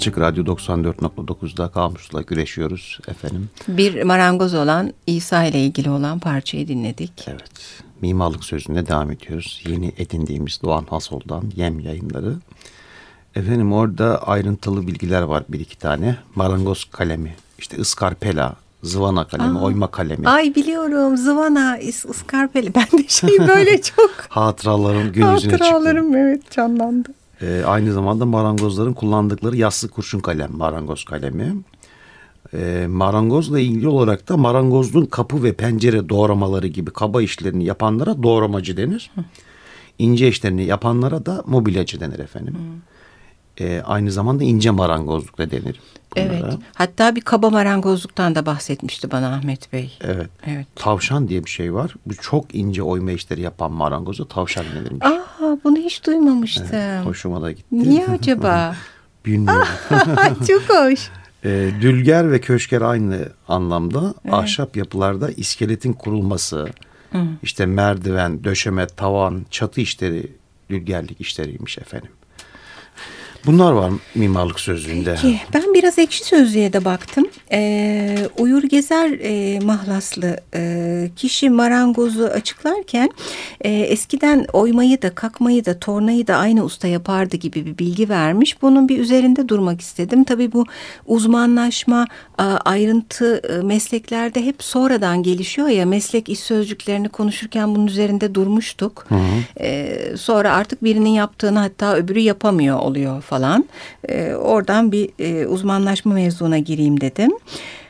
Açık 0.01 0.19
Radyo 0.19 0.45
94.9'da 0.45 1.69
Kamus'la 1.69 2.23
güreşiyoruz 2.23 2.99
efendim. 3.09 3.49
Bir 3.69 4.03
marangoz 4.03 4.55
olan 4.55 4.93
İsa 5.07 5.45
ile 5.45 5.59
ilgili 5.65 5.91
olan 5.91 6.19
parçayı 6.19 6.69
dinledik. 6.69 7.13
Evet. 7.27 7.83
Mimarlık 8.01 8.45
sözüne 8.45 8.87
devam 8.87 9.11
ediyoruz. 9.11 9.63
Yeni 9.69 9.93
edindiğimiz 9.99 10.61
Doğan 10.63 10.87
Hasol'dan 10.91 11.45
Yem 11.57 11.81
yayınları. 11.81 12.35
Efendim 13.35 13.73
orada 13.73 14.23
ayrıntılı 14.29 14.87
bilgiler 14.87 15.23
var 15.23 15.45
bir 15.49 15.61
iki 15.61 15.79
tane. 15.79 16.17
Marangoz 16.35 16.85
kalemi 16.85 17.35
işte 17.59 17.77
ıskarpela, 17.81 18.57
zıvana 18.83 19.27
kalemi, 19.27 19.59
Aa, 19.59 19.63
oyma 19.63 19.87
kalemi. 19.91 20.29
Ay 20.29 20.55
biliyorum 20.55 21.17
zıvana, 21.17 21.79
ıskarpela. 22.09 22.71
Ben 22.75 22.99
de 22.99 23.09
şey 23.09 23.39
böyle 23.49 23.83
çok... 23.97 24.11
Hatıralarım 24.29 25.13
gün 25.13 25.33
yüzüne 25.33 25.51
çıktı. 25.51 25.65
Hatıralarım 25.65 26.17
evet 26.17 26.51
canlandı. 26.51 27.09
Ee, 27.43 27.63
aynı 27.67 27.93
zamanda 27.93 28.27
marangozların 28.27 28.93
kullandıkları 28.93 29.57
yassı 29.57 29.89
kurşun 29.89 30.21
kalem, 30.21 30.53
marangoz 30.57 31.05
kalemi. 31.05 31.57
E, 32.55 32.87
marangozla 32.89 33.61
ilgili 33.61 33.89
olarak 33.89 34.29
da 34.29 34.37
marangozluğun 34.37 35.07
kapı 35.07 35.43
ve 35.43 35.53
pencere 35.53 36.09
doğramaları 36.09 36.67
gibi 36.67 36.91
kaba 36.91 37.23
işlerini 37.23 37.65
yapanlara 37.65 38.23
doğramacı 38.23 38.77
denir. 38.77 39.11
Hı. 39.15 39.21
İnce 39.99 40.29
işlerini 40.29 40.65
yapanlara 40.65 41.27
da 41.27 41.43
mobilyacı 41.47 42.01
denir 42.01 42.19
efendim. 42.19 42.55
Hı. 42.55 42.91
E, 43.61 43.83
aynı 43.85 44.13
zamanda 44.13 44.45
ince 44.45 44.71
marangozluk 44.71 45.39
da 45.39 45.51
denir. 45.51 45.81
Bunlara. 46.17 46.33
Evet. 46.33 46.55
Hatta 46.75 47.17
bir 47.17 47.21
kaba 47.21 47.51
marangozluktan 47.51 48.35
da 48.35 48.47
bahsetmişti 48.47 49.11
bana 49.11 49.35
Ahmet 49.35 49.73
Bey. 49.73 49.99
Evet. 50.01 50.31
Evet. 50.47 50.67
Tavşan 50.77 51.29
diye 51.29 51.45
bir 51.45 51.51
şey 51.51 51.75
var. 51.75 51.95
Bu 52.07 52.15
çok 52.15 52.55
ince 52.55 52.83
oyma 52.83 53.11
işleri 53.11 53.41
yapan 53.41 53.73
marangoza 53.73 54.25
tavşan 54.25 54.65
denirmiş. 54.75 55.07
Aa, 55.07 55.57
bunu 55.65 55.77
hiç 55.77 56.07
duymamıştım. 56.07 56.67
Evet, 56.73 57.07
hoşuma 57.07 57.43
da 57.43 57.53
gitti. 57.53 57.65
Niye 57.73 58.07
acaba? 58.07 58.77
Bilmiyorum. 59.27 59.69
çok 60.49 60.63
hoş. 60.63 61.11
E, 61.45 61.71
dülger 61.81 62.33
ve 62.33 62.41
köşker 62.41 62.83
aynı 62.83 63.29
anlamda 63.49 64.15
evet. 64.25 64.35
ahşap 64.35 64.77
yapılarda 64.77 65.31
iskeletin 65.31 65.93
kurulması, 65.93 66.69
Hı. 67.13 67.19
işte 67.43 67.67
merdiven, 67.67 68.45
döşeme, 68.45 68.87
tavan, 68.87 69.47
çatı 69.51 69.81
işleri 69.81 70.33
dülgerlik 70.71 71.21
işleriymiş 71.21 71.79
efendim. 71.79 72.11
Bunlar 73.47 73.73
var 73.73 73.93
mimarlık 74.15 74.61
sözlüğünde. 74.61 75.15
Peki, 75.23 75.41
ben 75.55 75.75
biraz 75.75 75.99
ekşi 75.99 76.25
sözlüğe 76.25 76.73
de 76.73 76.85
baktım. 76.85 77.27
Ee, 77.53 78.29
Uyur 78.39 78.63
Gezer 78.63 79.11
e, 79.23 79.61
mahlaslı 79.61 80.41
e, 80.55 81.11
kişi 81.17 81.51
marangozu 81.51 82.25
açıklarken 82.25 83.11
e, 83.61 83.71
eskiden 83.71 84.47
oymayı 84.53 85.03
da 85.03 85.15
kakmayı 85.15 85.65
da 85.65 85.79
tornayı 85.79 86.27
da 86.27 86.37
aynı 86.37 86.65
usta 86.65 86.89
yapardı 86.89 87.37
gibi 87.37 87.67
bir 87.67 87.79
bilgi 87.79 88.09
vermiş. 88.09 88.63
Bunun 88.63 88.89
bir 88.89 88.99
üzerinde 88.99 89.49
durmak 89.49 89.81
istedim. 89.81 90.25
Tabii 90.25 90.53
bu 90.53 90.65
uzmanlaşma 91.07 92.07
ayrıntı 92.65 93.37
e, 93.37 93.63
mesleklerde 93.63 94.45
hep 94.45 94.63
sonradan 94.63 95.23
gelişiyor 95.23 95.69
ya 95.69 95.87
meslek 95.87 96.29
iş 96.29 96.41
sözcüklerini 96.41 97.09
konuşurken 97.09 97.75
bunun 97.75 97.87
üzerinde 97.87 98.35
durmuştuk. 98.35 99.07
Hı 99.09 99.15
hı. 99.15 99.65
E, 99.65 99.99
sonra 100.17 100.53
artık 100.53 100.85
birinin 100.85 101.11
yaptığını 101.11 101.59
hatta 101.59 101.97
öbürü 101.97 102.19
yapamıyor 102.19 102.79
oluyor 102.79 103.23
falan. 103.31 103.65
E, 104.09 104.35
oradan 104.35 104.93
bir 104.93 105.09
e, 105.19 105.47
uzmanlaşma 105.47 106.15
mevzuna 106.15 106.59
gireyim 106.59 107.01
dedim. 107.01 107.31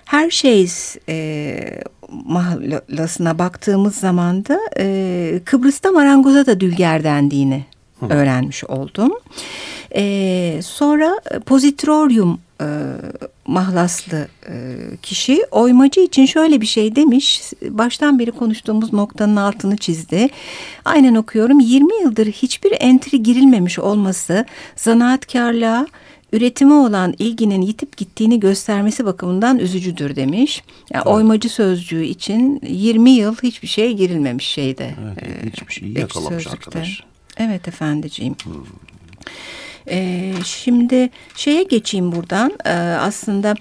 Her 0.05 0.31
şey 0.31 0.71
e, 1.09 1.83
mahallasına 2.25 3.39
baktığımız 3.39 3.95
zaman 3.95 4.45
da 4.45 4.61
e, 4.79 5.41
Kıbrıs'ta 5.45 5.91
marangoza 5.93 6.47
da 6.47 6.61
dülger 6.61 7.05
dendiğini 7.05 7.65
Hı. 8.01 8.07
öğrenmiş 8.07 8.65
oldum. 8.65 9.13
E, 9.97 10.61
sonra 10.63 11.21
pozitroryum 11.47 12.41
e, 12.61 12.67
mahlaslı 13.47 14.29
e, 14.49 14.77
kişi 15.03 15.45
oymacı 15.51 16.01
için 16.01 16.27
şöyle 16.27 16.61
bir 16.61 16.67
şey 16.67 16.97
demiş. 16.97 17.43
Baştan 17.63 18.19
beri 18.19 18.31
konuştuğumuz 18.31 18.93
noktanın 18.93 19.37
altını 19.37 19.77
çizdi. 19.77 20.29
Aynen 20.85 21.15
okuyorum. 21.15 21.61
20 21.61 22.03
yıldır 22.03 22.27
hiçbir 22.27 22.73
entri 22.81 23.23
girilmemiş 23.23 23.79
olması 23.79 24.47
zanaatkarlığa 24.77 25.87
üretime 26.33 26.75
olan 26.75 27.15
ilginin 27.19 27.63
yitip 27.63 27.97
gittiğini 27.97 28.41
göstermesi 28.41 29.05
bakımından 29.05 29.59
üzücüdür 29.59 30.17
demiş. 30.17 30.63
Yani 30.93 31.03
evet. 31.07 31.17
Oymacı 31.17 31.49
sözcüğü 31.49 32.05
için 32.05 32.61
20 32.69 33.11
yıl 33.11 33.37
hiçbir 33.43 33.69
şey 33.69 33.93
girilmemiş 33.93 34.47
şeyde. 34.47 34.95
Evet, 35.05 35.23
e, 35.23 35.47
hiçbir 35.47 35.73
şeyi 35.73 35.99
yakalamış 35.99 36.47
arkadaş. 36.47 37.03
Evet 37.37 37.69
efendiciğim. 37.69 38.35
Hmm. 38.45 38.53
E, 39.91 40.33
şimdi 40.45 41.11
şeye 41.37 41.63
geçeyim 41.63 42.13
buradan. 42.13 42.53
E, 42.65 42.71
aslında 43.01 43.55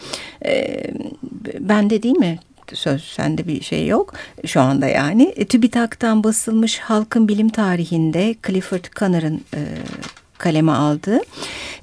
e, 0.46 0.84
bende 1.60 2.04
değil 2.04 2.18
mi? 2.18 2.40
söz 2.76 3.04
sende 3.04 3.48
bir 3.48 3.62
şey 3.62 3.88
yok 3.88 4.14
şu 4.46 4.62
anda 4.62 4.88
yani. 4.88 5.34
E, 5.36 5.46
TÜBİTAK'tan 5.46 6.24
basılmış 6.24 6.80
halkın 6.80 7.28
bilim 7.28 7.50
tarihinde 7.50 8.36
Clifford 8.48 8.86
Connor'ın 9.00 9.42
e, 9.56 9.60
kaleme 10.38 10.72
aldı. 10.72 11.20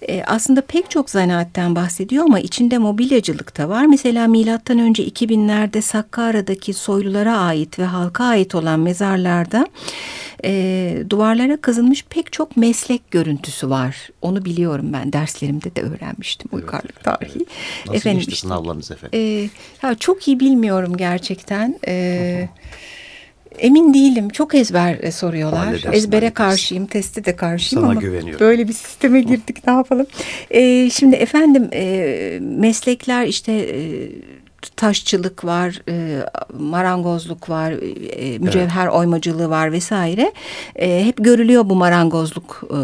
E, 0.02 0.22
aslında 0.26 0.60
pek 0.60 0.90
çok 0.90 1.10
zanaatten 1.10 1.74
bahsediyor 1.74 2.24
ama 2.24 2.40
içinde 2.40 2.78
mobilyacılık 2.78 3.58
da 3.58 3.68
var. 3.68 3.86
Mesela 3.86 4.26
milattan 4.26 4.78
önce 4.78 5.08
2000'lerde 5.08 5.82
Sakkara'daki 5.82 6.75
soylulara 6.75 7.38
ait 7.38 7.78
ve 7.78 7.84
halka 7.84 8.25
ait 8.25 8.54
olan 8.54 8.80
mezarlarda 8.80 9.66
e, 10.44 11.02
duvarlara 11.10 11.60
kazınmış 11.60 12.04
pek 12.10 12.32
çok 12.32 12.56
meslek 12.56 13.10
görüntüsü 13.10 13.71
var. 13.71 14.08
Onu 14.23 14.44
biliyorum 14.44 14.92
ben 14.92 15.12
derslerimde 15.12 15.76
de 15.76 15.82
öğrenmiştim 15.82 16.50
evet, 16.52 16.64
uygarlık 16.64 17.04
tarihi. 17.04 17.36
Evet. 17.36 17.47
Nasıl 17.86 17.97
efendim, 17.97 18.18
geçti 18.18 18.32
işte, 18.32 18.47
sınavlarınız 18.47 18.90
efendim? 18.90 19.21
E, 19.21 19.49
ya 19.82 19.94
çok 19.94 20.28
iyi 20.28 20.40
bilmiyorum 20.40 20.97
gerçekten. 20.97 21.78
E, 21.86 22.49
Emin 23.58 23.95
değilim. 23.95 24.28
Çok 24.28 24.54
ezber 24.54 24.99
e, 25.00 25.12
soruyorlar. 25.12 25.84
Ezbere 25.92 26.30
karşıyım, 26.30 26.86
testi 26.86 27.25
de 27.25 27.36
karşıyım 27.36 27.82
Sana 27.82 27.92
ama 27.92 28.00
güveniyorum. 28.00 28.40
böyle 28.40 28.69
bir 28.69 28.73
sisteme 28.73 29.21
girdik 29.21 29.66
ne 29.66 29.73
yapalım. 29.73 30.06
Ee, 30.50 30.90
şimdi 30.90 31.16
efendim 31.16 31.69
e, 31.73 32.38
meslekler 32.40 33.26
işte 33.26 33.52
e, 33.52 34.08
taşçılık 34.76 35.45
var, 35.45 35.82
e, 35.88 36.19
marangozluk 36.58 37.50
var, 37.50 37.73
e, 37.73 38.38
mücevher 38.38 38.82
evet. 38.82 38.92
oymacılığı 38.92 39.50
var 39.50 39.73
vesaire. 39.73 40.32
E, 40.76 41.04
hep 41.04 41.16
görülüyor 41.16 41.69
bu 41.69 41.75
marangozluk 41.75 42.62
e, 42.71 42.78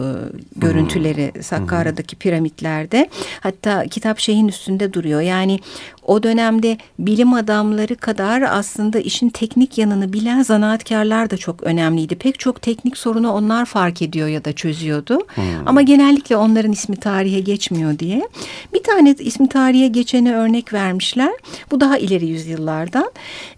görüntüleri 0.57 1.35
hmm. 1.35 1.43
Sakara'daki 1.43 2.17
piramitlerde. 2.17 3.09
Hatta 3.41 3.85
kitap 3.87 4.19
şeyin 4.19 4.49
üstünde 4.49 4.93
duruyor. 4.93 5.21
Yani 5.21 5.59
o 6.07 6.23
dönemde 6.23 6.79
bilim 6.99 7.35
adamları 7.35 7.97
kadar 7.97 8.43
aslında 8.43 8.99
işin 8.99 9.29
teknik 9.29 9.79
yanını 9.79 10.13
bilen 10.13 10.43
zanaatkarlar 10.43 11.31
da 11.31 11.37
çok 11.37 11.63
önemliydi. 11.63 12.15
Pek 12.15 12.39
çok 12.39 12.63
teknik 12.63 12.99
sorunu 12.99 13.33
onlar 13.33 13.65
fark 13.65 14.03
ediyor 14.03 14.29
ya 14.29 14.45
da 14.45 14.53
çözüyordu. 14.53 15.19
Hmm. 15.35 15.45
Ama 15.67 15.83
genellikle 15.83 16.37
onların 16.37 16.73
ismi 16.73 16.97
tarihe 16.97 17.41
geçmiyor 17.41 17.99
diye. 17.99 18.29
Bir 18.75 18.83
tane 18.83 19.15
ismi 19.19 19.49
tarihe 19.49 19.89
geçeni 19.89 20.35
örnek 20.35 20.73
vermişler. 20.73 21.33
Bu 21.71 21.81
daha 21.81 21.99
ileri 21.99 22.27
yüzyıllardan. 22.27 23.13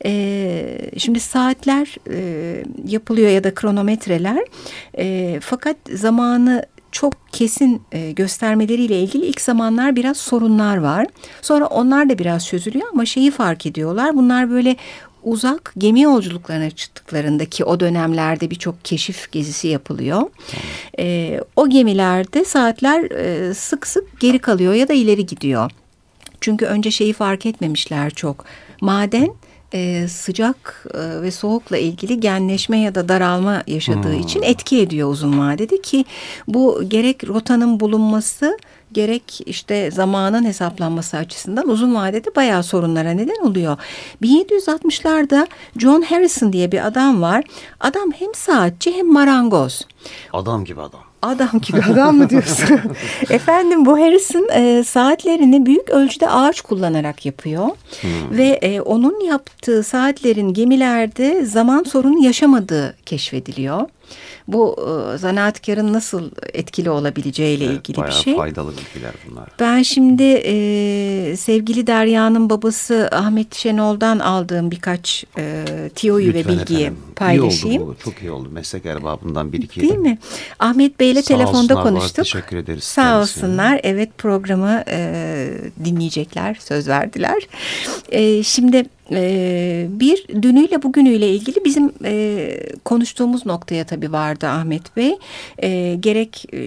Ee, 0.05 0.91
şimdi 0.99 1.21
saatler 1.21 1.97
e, 2.11 2.65
yapılıyor 2.89 3.31
ya 3.31 3.45
da 3.45 3.55
kronometreler. 3.55 4.45
E, 4.99 5.39
fakat 5.41 5.77
zamanı 5.93 6.67
çok 6.95 7.15
kesin 7.33 7.83
e, 7.93 8.13
göstermeleriyle 8.13 9.01
ilgili 9.01 9.27
ilk 9.27 9.41
zamanlar 9.41 9.97
biraz 9.97 10.17
sorunlar 10.17 10.77
var. 10.77 11.07
Sonra 11.43 11.67
onlar 11.67 12.09
da 12.09 12.19
biraz 12.19 12.47
çözülüyor 12.47 12.87
ama 12.93 13.07
şeyi 13.07 13.31
fark 13.31 13.67
ediyorlar. 13.67 14.17
Bunlar 14.17 14.51
böyle 14.51 14.77
uzak 15.23 15.73
gemi 15.79 16.01
yolculuklarına 16.01 16.71
çıktıklarındaki 16.71 17.65
o 17.65 17.81
dönemlerde 17.81 18.51
birçok 18.51 18.85
keşif 18.85 19.33
gezisi 19.33 19.69
yapılıyor. 19.69 20.23
E, 20.99 21.41
o 21.57 21.69
gemilerde 21.69 22.45
saatler 22.45 23.11
e, 23.11 23.55
sık 23.55 23.87
sık 23.87 24.21
geri 24.21 24.39
kalıyor 24.39 24.75
ya 24.75 24.89
da 24.89 24.93
ileri 24.93 25.27
gidiyor. 25.27 25.71
Çünkü 26.41 26.67
önce 26.67 26.91
şeyi 26.91 27.13
fark 27.13 27.47
etmemişler 27.47 28.11
çok. 28.11 28.45
Maden 28.81 29.31
e, 29.75 30.09
sıcak 30.09 30.87
e, 30.95 31.23
ve 31.23 31.31
soğukla 31.31 31.77
ilgili 31.77 32.21
genleşme 32.21 32.79
ya 32.81 32.95
da 32.95 33.09
daralma 33.09 33.63
yaşadığı 33.67 34.13
hmm. 34.13 34.21
için 34.21 34.43
etki 34.43 34.81
ediyor 34.81 35.11
uzun 35.11 35.39
vadede 35.39 35.81
ki 35.81 36.05
bu 36.49 36.83
gerek 36.89 37.29
rotanın 37.29 37.81
bulunması 37.81 38.59
gerek 38.93 39.41
işte 39.47 39.91
zamanın 39.91 40.45
hesaplanması 40.45 41.17
açısından 41.17 41.69
uzun 41.69 41.95
vadede 41.95 42.35
bayağı 42.37 42.63
sorunlara 42.63 43.11
neden 43.11 43.47
oluyor. 43.47 43.77
1760'larda 44.23 45.47
John 45.77 46.03
Harrison 46.03 46.53
diye 46.53 46.73
bir 46.73 46.87
adam 46.87 47.23
var. 47.23 47.45
Adam 47.81 48.13
hem 48.13 48.35
saatçi 48.35 48.93
hem 48.93 49.13
marangoz. 49.13 49.87
Adam 50.33 50.65
gibi 50.65 50.81
adam. 50.81 51.01
Adam 51.25 51.61
gibi 51.63 51.81
adam 51.93 52.17
mı 52.17 52.31
diyorsun? 52.31 52.81
Efendim 53.31 53.87
bu 53.87 54.01
Harrison 54.01 54.49
e, 54.53 54.85
saatlerini 54.85 55.67
büyük 55.67 55.91
ölçüde 55.91 56.31
ağaç 56.31 56.61
kullanarak 56.61 57.27
yapıyor. 57.27 57.69
Hmm. 58.01 58.39
Ve 58.39 58.59
e, 58.63 58.81
onun 58.81 59.21
yaptığı 59.21 59.83
saatlerin 59.83 60.53
gemilerde 60.53 61.45
zaman 61.45 61.83
sorunu 61.83 62.25
yaşamadığı 62.25 62.97
keşfediliyor 63.07 63.81
bu 64.49 64.77
e, 65.15 65.19
zanaatkarın 65.19 65.93
nasıl 65.93 66.31
etkili 66.53 66.91
olabileceğiyle 66.91 67.65
evet, 67.65 67.89
ilgili 67.89 68.07
bir 68.07 68.13
şey. 68.13 68.37
faydalı 68.37 68.71
bilgiler 68.71 69.13
bunlar. 69.31 69.49
Ben 69.61 69.83
şimdi 69.83 70.23
e, 70.23 71.37
sevgili 71.37 71.87
Derya'nın 71.87 72.51
babası 72.51 73.09
Ahmet 73.13 73.55
Şenol'dan 73.55 74.19
aldığım 74.19 74.71
birkaç 74.71 75.25
e, 75.39 75.65
tiyoyu 75.95 76.27
Lütfen 76.27 76.45
ve 76.45 76.59
bilgiyi 76.59 76.81
efendim. 76.81 77.03
paylaşayım. 77.17 77.77
İyi 77.77 77.85
oldu 77.85 77.97
bu, 78.01 78.05
çok 78.05 78.23
iyi 78.23 78.31
oldu. 78.31 78.49
Meslek 78.53 78.87
erbabından 78.87 79.53
bir 79.53 79.63
iki. 79.63 79.81
Değil 79.81 79.97
mi? 79.97 80.19
Ahmet 80.59 81.01
Bey'le 81.01 81.23
telefonda 81.23 81.75
konuştuk. 81.75 82.25
Teşekkür 82.25 82.57
ederiz. 82.57 82.85
Sağ 82.85 83.21
olsunlar. 83.21 83.81
Evet 83.83 84.19
programı 84.19 84.85
e, 84.89 85.51
dinleyecekler. 85.85 86.57
Söz 86.61 86.89
verdiler. 86.89 87.49
E, 88.09 88.43
şimdi 88.43 88.85
e, 89.11 89.87
bir 89.89 90.43
dünüyle 90.43 90.83
bugünüyle 90.83 91.29
ilgili 91.29 91.65
bizim 91.65 91.93
e, 92.05 92.49
konuştuğumuz 92.85 93.47
noktaya 93.47 93.85
tabii 93.85 94.13
vardı 94.13 94.47
Ahmet 94.47 94.97
Bey. 94.97 95.19
E, 95.59 95.95
gerek 96.01 96.55
e, 96.55 96.61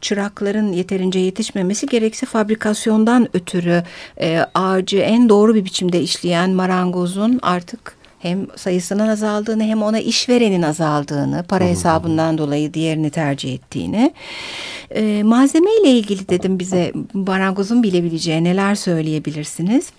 çırakların 0.00 0.72
yeterince 0.72 1.18
yetişmemesi 1.18 1.86
gerekse 1.86 2.26
fabrikasyondan 2.26 3.28
ötürü 3.34 3.82
e, 4.20 4.40
ağacı 4.54 4.98
en 4.98 5.28
doğru 5.28 5.54
bir 5.54 5.64
biçimde 5.64 6.00
işleyen 6.00 6.50
marangozun 6.50 7.38
artık 7.42 8.02
hem 8.18 8.46
sayısının 8.56 9.08
azaldığını 9.08 9.64
hem 9.64 9.82
ona 9.82 9.98
işverenin 9.98 10.62
azaldığını, 10.62 11.44
para 11.48 11.64
hesabından 11.64 12.38
dolayı 12.38 12.74
diğerini 12.74 13.10
tercih 13.10 13.54
ettiğini. 13.54 14.12
E, 14.90 15.22
malzeme 15.22 15.70
ile 15.82 15.90
ilgili 15.90 16.28
dedim 16.28 16.58
bize 16.58 16.92
marangozun 17.14 17.82
bilebileceği 17.82 18.44
neler 18.44 18.74
söyleyebilirsiniz? 18.74 19.92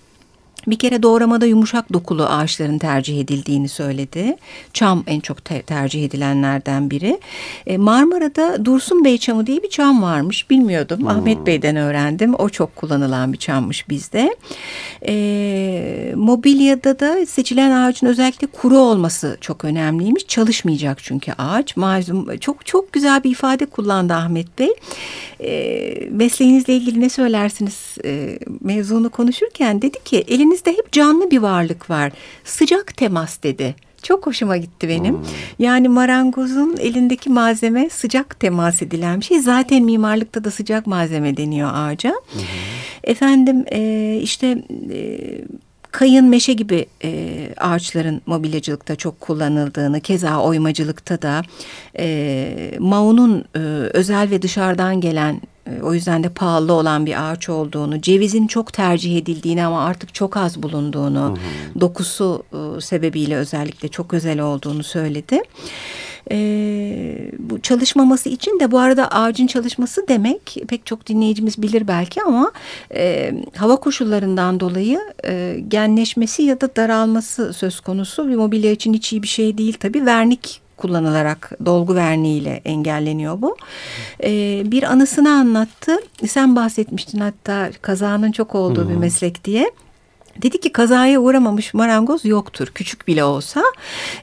Bir 0.68 0.76
kere 0.76 1.04
doğramada 1.04 1.46
yumuşak 1.46 1.94
dokulu 1.94 2.26
ağaçların 2.26 2.78
tercih 2.78 3.20
edildiğini 3.20 3.70
söyledi. 3.70 4.38
Çam 4.74 5.04
en 5.08 5.20
çok 5.20 5.46
te 5.46 5.62
tercih 5.62 6.06
edilenlerden 6.06 6.90
biri. 6.90 7.20
E, 7.68 7.78
Marmara'da 7.78 8.66
Dursun 8.66 9.06
Bey 9.06 9.18
çamı 9.18 9.48
diye 9.48 9.64
bir 9.64 9.70
çam 9.70 10.04
varmış. 10.04 10.50
Bilmiyordum. 10.50 11.00
Hmm. 11.00 11.08
Ahmet 11.08 11.48
Bey'den 11.48 11.76
öğrendim. 11.76 12.36
O 12.38 12.50
çok 12.50 12.76
kullanılan 12.76 13.34
bir 13.34 13.38
çammış 13.38 13.90
bizde. 13.90 14.36
E, 15.08 16.14
mobilyada 16.16 17.00
da 17.00 17.26
seçilen 17.26 17.72
ağacın 17.72 18.08
özellikle 18.08 18.48
kuru 18.48 18.78
olması 18.78 19.38
çok 19.42 19.66
önemliymiş. 19.66 20.28
Çalışmayacak 20.28 21.04
çünkü 21.04 21.32
ağaç. 21.38 21.78
Malum 21.78 22.38
çok 22.38 22.66
çok 22.66 22.94
güzel 22.94 23.24
bir 23.24 23.32
ifade 23.32 23.66
kullandı 23.66 24.14
Ahmet 24.14 24.60
Bey. 24.60 24.74
E, 25.40 26.10
mesleğinizle 26.12 26.76
ilgili 26.76 27.00
ne 27.00 27.10
söylersiniz 27.10 27.96
e, 28.06 28.40
mevzunu 28.62 29.10
konuşurken 29.10 29.82
dedi 29.82 30.04
ki 30.04 30.24
elini 30.28 30.53
elinizde 30.54 30.72
hep 30.72 30.92
canlı 30.92 31.32
bir 31.32 31.38
varlık 31.38 31.90
var. 31.90 32.12
Sıcak 32.44 32.98
temas 32.98 33.44
dedi. 33.44 33.76
Çok 34.04 34.28
hoşuma 34.28 34.58
gitti 34.58 34.90
benim. 34.90 35.16
Hmm. 35.16 35.24
Yani 35.60 35.90
marangozun 35.90 36.78
elindeki 36.80 37.30
malzeme 37.30 37.90
sıcak 37.90 38.40
temas 38.40 38.82
edilen 38.82 39.20
bir 39.20 39.26
şey. 39.26 39.40
Zaten 39.40 39.84
mimarlıkta 39.84 40.44
da 40.44 40.52
sıcak 40.52 40.88
malzeme 40.88 41.38
deniyor 41.38 41.70
ağaca. 41.74 42.10
Hmm. 42.10 42.42
Efendim 43.04 43.66
e, 43.72 44.20
işte 44.24 44.64
e, 44.92 45.20
kayın 45.92 46.26
meşe 46.26 46.54
gibi 46.54 46.86
e, 47.04 47.50
ağaçların 47.58 48.22
mobilyacılıkta 48.26 48.96
çok 48.96 49.20
kullanıldığını, 49.20 50.02
keza 50.02 50.40
oymacılıkta 50.40 51.22
da 51.22 51.42
e, 52.00 52.76
maunun 52.80 53.46
e, 53.56 53.60
özel 53.94 54.30
ve 54.32 54.42
dışarıdan 54.42 55.02
gelen 55.02 55.42
o 55.84 55.94
yüzden 55.94 56.24
de 56.24 56.30
pahalı 56.30 56.74
olan 56.74 57.06
bir 57.06 57.32
ağaç 57.32 57.50
olduğunu, 57.50 58.02
cevizin 58.02 58.48
çok 58.48 58.74
tercih 58.74 59.18
edildiğini 59.18 59.66
ama 59.66 59.86
artık 59.86 60.14
çok 60.14 60.38
az 60.38 60.64
bulunduğunu, 60.64 61.20
hı 61.20 61.34
hı. 61.34 61.82
dokusu 61.82 62.44
e, 62.54 62.82
sebebiyle 62.82 63.36
özellikle 63.36 63.88
çok 63.88 64.14
özel 64.14 64.40
olduğunu 64.40 64.84
söyledi. 64.84 65.42
E, 66.32 67.32
bu 67.40 67.62
çalışmaması 67.62 68.30
için 68.30 68.60
de 68.60 68.72
bu 68.72 68.80
arada 68.80 69.08
ağacın 69.08 69.48
çalışması 69.48 70.08
demek 70.08 70.58
pek 70.68 70.86
çok 70.86 71.08
dinleyicimiz 71.08 71.62
bilir 71.62 71.88
belki 71.88 72.22
ama 72.24 72.52
e, 72.96 73.34
hava 73.56 73.76
koşullarından 73.76 74.60
dolayı 74.60 75.00
e, 75.26 75.60
genleşmesi 75.68 76.44
ya 76.44 76.62
da 76.62 76.76
daralması 76.76 77.54
söz 77.54 77.80
konusu 77.80 78.28
bir 78.28 78.36
mobilya 78.36 78.72
için 78.72 78.94
hiç 78.94 79.14
iyi 79.14 79.24
bir 79.24 79.28
şey 79.28 79.58
değil 79.58 79.78
tabii. 79.80 80.06
Vernik 80.06 80.63
kullanılarak 80.84 81.52
dolgu 81.66 81.96
verniğiyle 81.96 82.62
engelleniyor 82.66 83.42
bu. 83.42 83.58
Ee, 84.24 84.64
bir 84.66 84.84
anısını 84.84 85.30
anlattı. 85.30 85.98
Sen 86.28 86.56
bahsetmiştin 86.56 87.20
hatta 87.20 87.70
kazanın 87.82 88.32
çok 88.32 88.56
olduğu 88.56 88.84
hmm. 88.84 88.90
bir 88.90 88.96
meslek 88.96 89.46
diye. 89.46 89.72
Dedi 90.42 90.60
ki 90.60 90.72
kazaya 90.72 91.20
uğramamış 91.20 91.74
marangoz 91.74 92.26
yoktur 92.26 92.68
küçük 92.76 93.08
bile 93.08 93.24
olsa. 93.24 93.64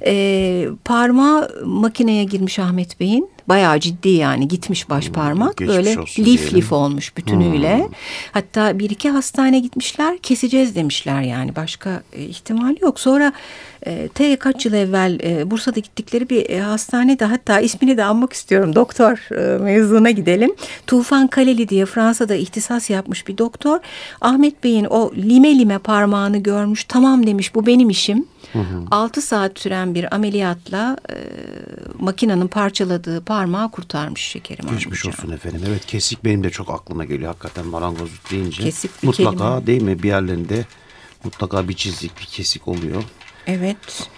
E, 0.07 0.67
parmağı 0.85 1.63
makineye 1.65 2.25
girmiş 2.25 2.59
Ahmet 2.59 3.01
Bey'in 3.01 3.31
bayağı 3.51 3.81
ciddi 3.81 4.09
yani 4.09 4.49
gitmiş 4.49 4.91
baş 4.91 5.07
hmm, 5.07 5.13
parmak 5.13 5.61
hmm, 5.61 5.69
böyle 5.69 5.97
lif 5.97 6.17
diyelim. 6.17 6.55
lif 6.55 6.73
olmuş 6.73 7.17
bütünüyle. 7.17 7.79
Hmm. 7.79 7.95
Hatta 8.33 8.79
bir 8.79 8.91
iki 8.91 9.11
hastane 9.11 9.59
gitmişler 9.59 10.19
keseceğiz 10.19 10.75
demişler 10.75 11.23
yani 11.23 11.57
başka 11.57 12.03
e, 12.13 12.23
ihtimal 12.23 12.77
yok. 12.81 13.01
Sonra 13.01 13.33
e, 13.87 14.09
T 14.09 14.37
kaç 14.37 14.67
yıl 14.67 14.73
evvel 14.73 15.21
e, 15.23 15.51
Bursa'da 15.51 15.81
gittikleri 15.81 16.31
bir 16.31 16.51
e, 16.51 16.61
hastanede 16.61 17.25
hatta 17.25 17.61
ismini 17.61 17.97
de 17.97 18.05
anmak 18.05 18.33
istiyorum 18.33 18.75
doktor 18.75 19.37
e, 19.37 19.59
mezuna 19.59 20.11
gidelim. 20.11 20.55
Tufan 20.87 21.27
Kaleli 21.27 21.69
diye 21.69 21.87
Fransa'da 21.87 22.35
ihtisas 22.35 22.91
yapmış 22.91 23.29
bir 23.29 23.39
doktor. 23.39 23.79
Ahmet 24.21 24.65
Bey'in 24.65 24.85
o 24.85 25.13
lime 25.17 25.59
lime 25.59 25.79
parmağını 25.79 26.39
görmüş 26.39 26.85
tamam 26.85 27.27
demiş 27.27 27.55
bu 27.55 27.67
benim 27.67 27.91
işim. 27.91 28.27
Hı 28.53 28.59
hı. 28.59 28.85
6 28.91 29.23
saat 29.23 29.59
süren 29.59 29.95
bir 29.95 30.15
ameliyatla 30.15 30.97
e, 31.11 31.15
makinenin 31.99 32.49
parçaladığı 32.49 33.25
parmağı 33.25 33.71
kurtarmış 33.71 34.21
şekerim. 34.21 34.71
Geçmiş 34.71 35.07
olsun 35.07 35.31
efendim. 35.33 35.61
Evet 35.69 35.87
kesik 35.87 36.25
benim 36.25 36.45
de 36.45 36.51
çok 36.51 36.71
aklıma 36.71 37.05
geliyor 37.05 37.29
hakikaten 37.29 37.67
marangozluk 37.67 38.31
deyince. 38.31 38.63
Kesik 38.63 39.03
bir 39.03 39.07
Mutlaka 39.07 39.37
kelime. 39.37 39.67
değil 39.67 39.83
mi 39.83 40.03
bir 40.03 40.09
yerlerinde 40.09 40.65
mutlaka 41.25 41.69
bir 41.69 41.75
çizik 41.75 42.21
bir 42.21 42.25
kesik 42.25 42.69
oluyor. 42.69 43.03
Evet. 43.47 44.09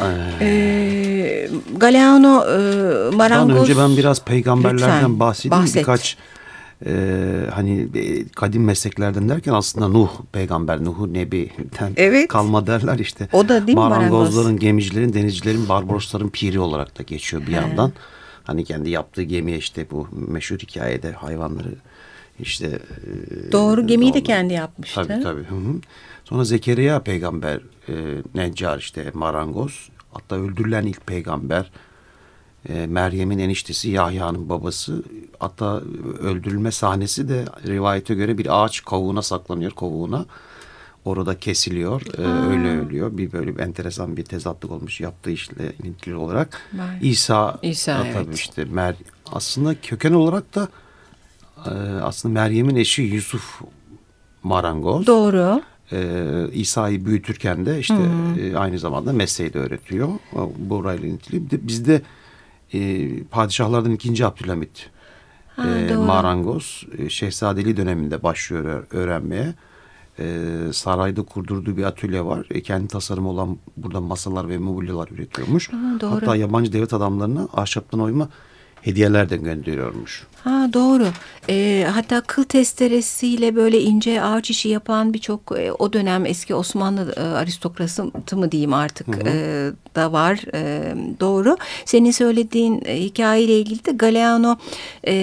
Ee, 0.00 0.36
ee, 0.40 1.50
Galeano 1.76 2.44
e, 2.44 3.16
marangoz. 3.16 3.62
önce 3.62 3.78
ben 3.78 3.96
biraz 3.96 4.24
peygamberlerden 4.24 4.96
Lütfen, 4.96 5.20
bahsedeyim. 5.20 5.62
Bahset. 5.62 5.76
Birkaç 5.76 6.16
e, 6.86 7.46
hani 7.54 7.88
e, 7.94 8.28
kadim 8.28 8.64
mesleklerden 8.64 9.28
derken 9.28 9.52
aslında 9.52 9.88
Nuh 9.88 10.10
peygamber, 10.32 10.84
Nuh'u 10.84 11.12
Nebi'den 11.12 11.92
evet. 11.96 12.28
kalma 12.28 12.66
derler 12.66 12.98
işte. 12.98 13.28
O 13.32 13.48
da 13.48 13.66
değil 13.66 13.78
Marangozların, 13.78 14.44
marangoz? 14.44 14.60
gemicilerin, 14.60 15.12
denizcilerin, 15.12 15.68
barbarosların 15.68 16.28
piri 16.28 16.60
olarak 16.60 16.98
da 16.98 17.02
geçiyor 17.02 17.42
bir 17.42 17.52
He. 17.52 17.56
yandan. 17.56 17.92
Hani 18.44 18.64
kendi 18.64 18.90
yaptığı 18.90 19.22
gemiye 19.22 19.58
işte 19.58 19.86
bu 19.90 20.08
meşhur 20.12 20.58
hikayede 20.58 21.12
hayvanları 21.12 21.74
işte. 22.40 22.66
E, 22.66 23.52
Doğru 23.52 23.86
gemiyi 23.86 24.14
de 24.14 24.22
kendi 24.22 24.54
yapmıştı. 24.54 25.06
Tabii 25.08 25.22
tabii. 25.22 25.42
Hı 25.42 25.54
-hı. 25.54 25.82
Sonra 26.24 26.44
Zekeriya 26.44 27.02
peygamber 27.02 27.60
e, 27.88 27.94
Neccar 28.34 28.78
işte 28.78 29.10
marangoz. 29.14 29.88
Hatta 30.12 30.36
öldürülen 30.36 30.86
ilk 30.86 31.06
peygamber 31.06 31.70
e, 32.68 32.86
Meryem'in 32.86 33.38
eniştesi 33.38 33.90
Yahya'nın 33.90 34.48
babası. 34.48 35.02
Hatta 35.38 35.80
öldürülme 36.20 36.72
sahnesi 36.72 37.28
de 37.28 37.44
rivayete 37.66 38.14
göre 38.14 38.38
bir 38.38 38.64
ağaç 38.64 38.84
kavuğuna 38.84 39.22
saklanıyor 39.22 39.72
kovuğuna. 39.72 40.26
Orada 41.04 41.38
kesiliyor. 41.38 42.02
E, 42.18 42.22
öyle 42.50 42.80
ölüyor. 42.80 43.16
Bir 43.16 43.32
böyle 43.32 43.56
bir 43.56 43.62
enteresan 43.62 44.16
bir 44.16 44.24
tezatlık 44.24 44.70
olmuş 44.70 45.00
yaptığı 45.00 45.30
işle 45.30 45.72
ilintili 45.82 46.14
olarak. 46.14 46.60
Var. 46.74 46.98
İsa, 47.00 47.58
İsa 47.62 48.02
evet. 48.04 48.14
tabii 48.14 48.34
işte 48.34 48.64
Mer 48.64 48.94
aslında 49.32 49.80
köken 49.80 50.12
olarak 50.12 50.54
da 50.54 50.68
e, 51.66 51.70
aslında 52.02 52.40
Meryem'in 52.40 52.76
eşi 52.76 53.02
Yusuf 53.02 53.60
marangoz. 54.42 55.06
Doğru 55.06 55.62
e, 55.92 56.48
İsa'yı 56.52 57.04
büyütürken 57.04 57.66
de 57.66 57.78
işte 57.78 57.96
e, 58.40 58.56
aynı 58.56 58.78
zamanda 58.78 59.12
mesleği 59.12 59.52
de 59.52 59.58
öğretiyor. 59.58 60.08
Burayla 60.58 61.08
ilintili. 61.08 61.66
Bizde 61.68 62.02
e, 62.74 63.08
padişahlardan 63.24 63.92
ikinci 63.92 64.26
Abdülhamit 64.26 64.90
ha, 65.56 65.68
e, 65.68 65.96
marangoz 65.96 66.86
e, 66.98 67.08
şehzadeli 67.08 67.76
döneminde 67.76 68.22
başlıyor 68.22 68.86
öğrenmeye. 68.90 69.54
E, 70.18 70.46
sarayda 70.72 71.22
kurdurduğu 71.22 71.76
bir 71.76 71.84
atölye 71.84 72.24
var. 72.24 72.46
E, 72.50 72.62
kendi 72.62 72.88
tasarımı 72.88 73.28
olan 73.28 73.58
burada 73.76 74.00
masalar 74.00 74.48
ve 74.48 74.58
mobilyalar 74.58 75.08
üretiyormuş. 75.08 75.72
Ha, 75.72 75.76
doğru. 76.00 76.10
Hatta 76.10 76.36
yabancı 76.36 76.72
devlet 76.72 76.92
adamlarına 76.92 77.48
ahşaptan 77.54 78.00
oyma 78.00 78.28
hediyeler 78.82 79.30
de 79.30 79.36
gönderiyormuş. 79.36 80.26
Ha 80.44 80.68
doğru. 80.72 81.06
E, 81.48 81.86
hatta 81.94 82.20
kıl 82.20 82.44
testeresiyle 82.44 83.56
böyle 83.56 83.80
ince 83.80 84.22
ağaç 84.22 84.50
işi 84.50 84.68
yapan 84.68 85.14
birçok 85.14 85.40
e, 85.58 85.72
o 85.72 85.92
dönem 85.92 86.26
eski 86.26 86.54
Osmanlı 86.54 87.14
e, 87.16 87.20
aristokrasi 87.20 88.02
mı 88.32 88.52
diyeyim 88.52 88.74
artık 88.74 89.06
hı 89.08 89.12
hı. 89.12 89.28
E, 89.28 89.70
da 89.96 90.12
var. 90.12 90.40
E, 90.54 90.94
doğru. 91.20 91.56
Senin 91.84 92.10
söylediğin 92.10 92.82
e, 92.84 93.00
hikayeyle 93.00 93.58
ilgili 93.58 93.84
de 93.84 93.90
Galeano 93.90 94.56
e, 95.06 95.14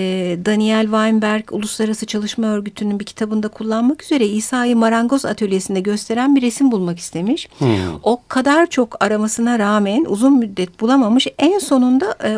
Daniel 0.46 0.84
Weinberg 0.84 1.54
Uluslararası 1.54 2.06
Çalışma 2.06 2.48
Örgütü'nün 2.48 3.00
bir 3.00 3.06
kitabında 3.06 3.48
kullanmak 3.48 4.04
üzere 4.04 4.28
İsa'yı 4.28 4.76
marangoz 4.76 5.26
atölyesinde 5.26 5.80
gösteren 5.80 6.36
bir 6.36 6.42
resim 6.42 6.72
bulmak 6.72 7.00
istemiş. 7.00 7.50
Hı. 7.60 7.66
O 8.04 8.22
kadar 8.28 8.66
çok 8.66 9.04
aramasına 9.04 9.60
rağmen 9.60 10.06
uzun 10.06 10.34
müddet 10.34 10.82
bulamamış. 10.82 11.28
En 11.40 11.60
sonunda 11.60 12.16
e, 12.24 12.30
e, 12.30 12.38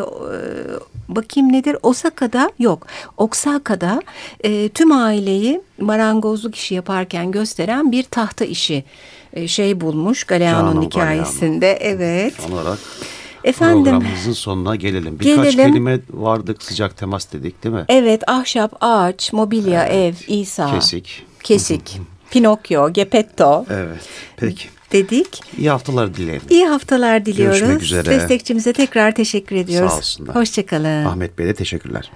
bakayım 1.08 1.52
nedir 1.52 1.76
Osaka'da 1.82 2.50
yok 2.58 2.71
Oksaka'da 3.16 4.02
e, 4.44 4.68
tüm 4.68 4.92
aileyi 4.92 5.60
marangozluk 5.80 6.56
işi 6.56 6.74
yaparken 6.74 7.30
gösteren 7.30 7.92
bir 7.92 8.02
tahta 8.02 8.44
işi 8.44 8.84
e, 9.32 9.48
şey 9.48 9.80
bulmuş 9.80 10.24
Galeano'nun 10.24 10.82
hikayesinde 10.82 11.72
Galeano. 11.72 11.96
evet. 11.96 12.34
Son 12.40 12.52
olarak 12.52 12.78
Efendim, 13.44 13.84
programımızın 13.84 14.32
sonuna 14.32 14.76
gelelim. 14.76 15.18
Birkaç 15.20 15.52
gelelim. 15.52 15.72
kelime 15.72 16.00
vardık 16.10 16.62
sıcak 16.62 16.96
temas 16.96 17.32
dedik 17.32 17.64
değil 17.64 17.74
mi? 17.74 17.84
Evet 17.88 18.22
ahşap, 18.26 18.72
ağaç, 18.80 19.32
mobilya, 19.32 19.86
evet. 19.86 20.14
ev, 20.28 20.34
İsa. 20.34 20.74
Kesik. 20.74 21.22
Kesik. 21.42 22.00
Pinokyo, 22.30 22.92
Gepetto. 22.92 23.66
Evet 23.70 24.08
peki. 24.36 24.68
dedik. 24.92 25.40
İyi 25.58 25.70
haftalar 25.70 26.14
dilerim. 26.14 26.42
İyi 26.50 26.66
haftalar 26.66 27.26
diliyoruz. 27.26 27.58
Görüşmek 27.60 27.82
üzere. 27.82 28.10
Destekçimize 28.10 28.72
tekrar 28.72 29.14
teşekkür 29.14 29.56
ediyoruz. 29.56 29.92
Sağ 29.92 29.98
olsunlar. 29.98 30.36
Hoşçakalın. 30.36 31.04
Ahmet 31.04 31.38
Bey'e 31.38 31.54
teşekkürler. 31.54 32.10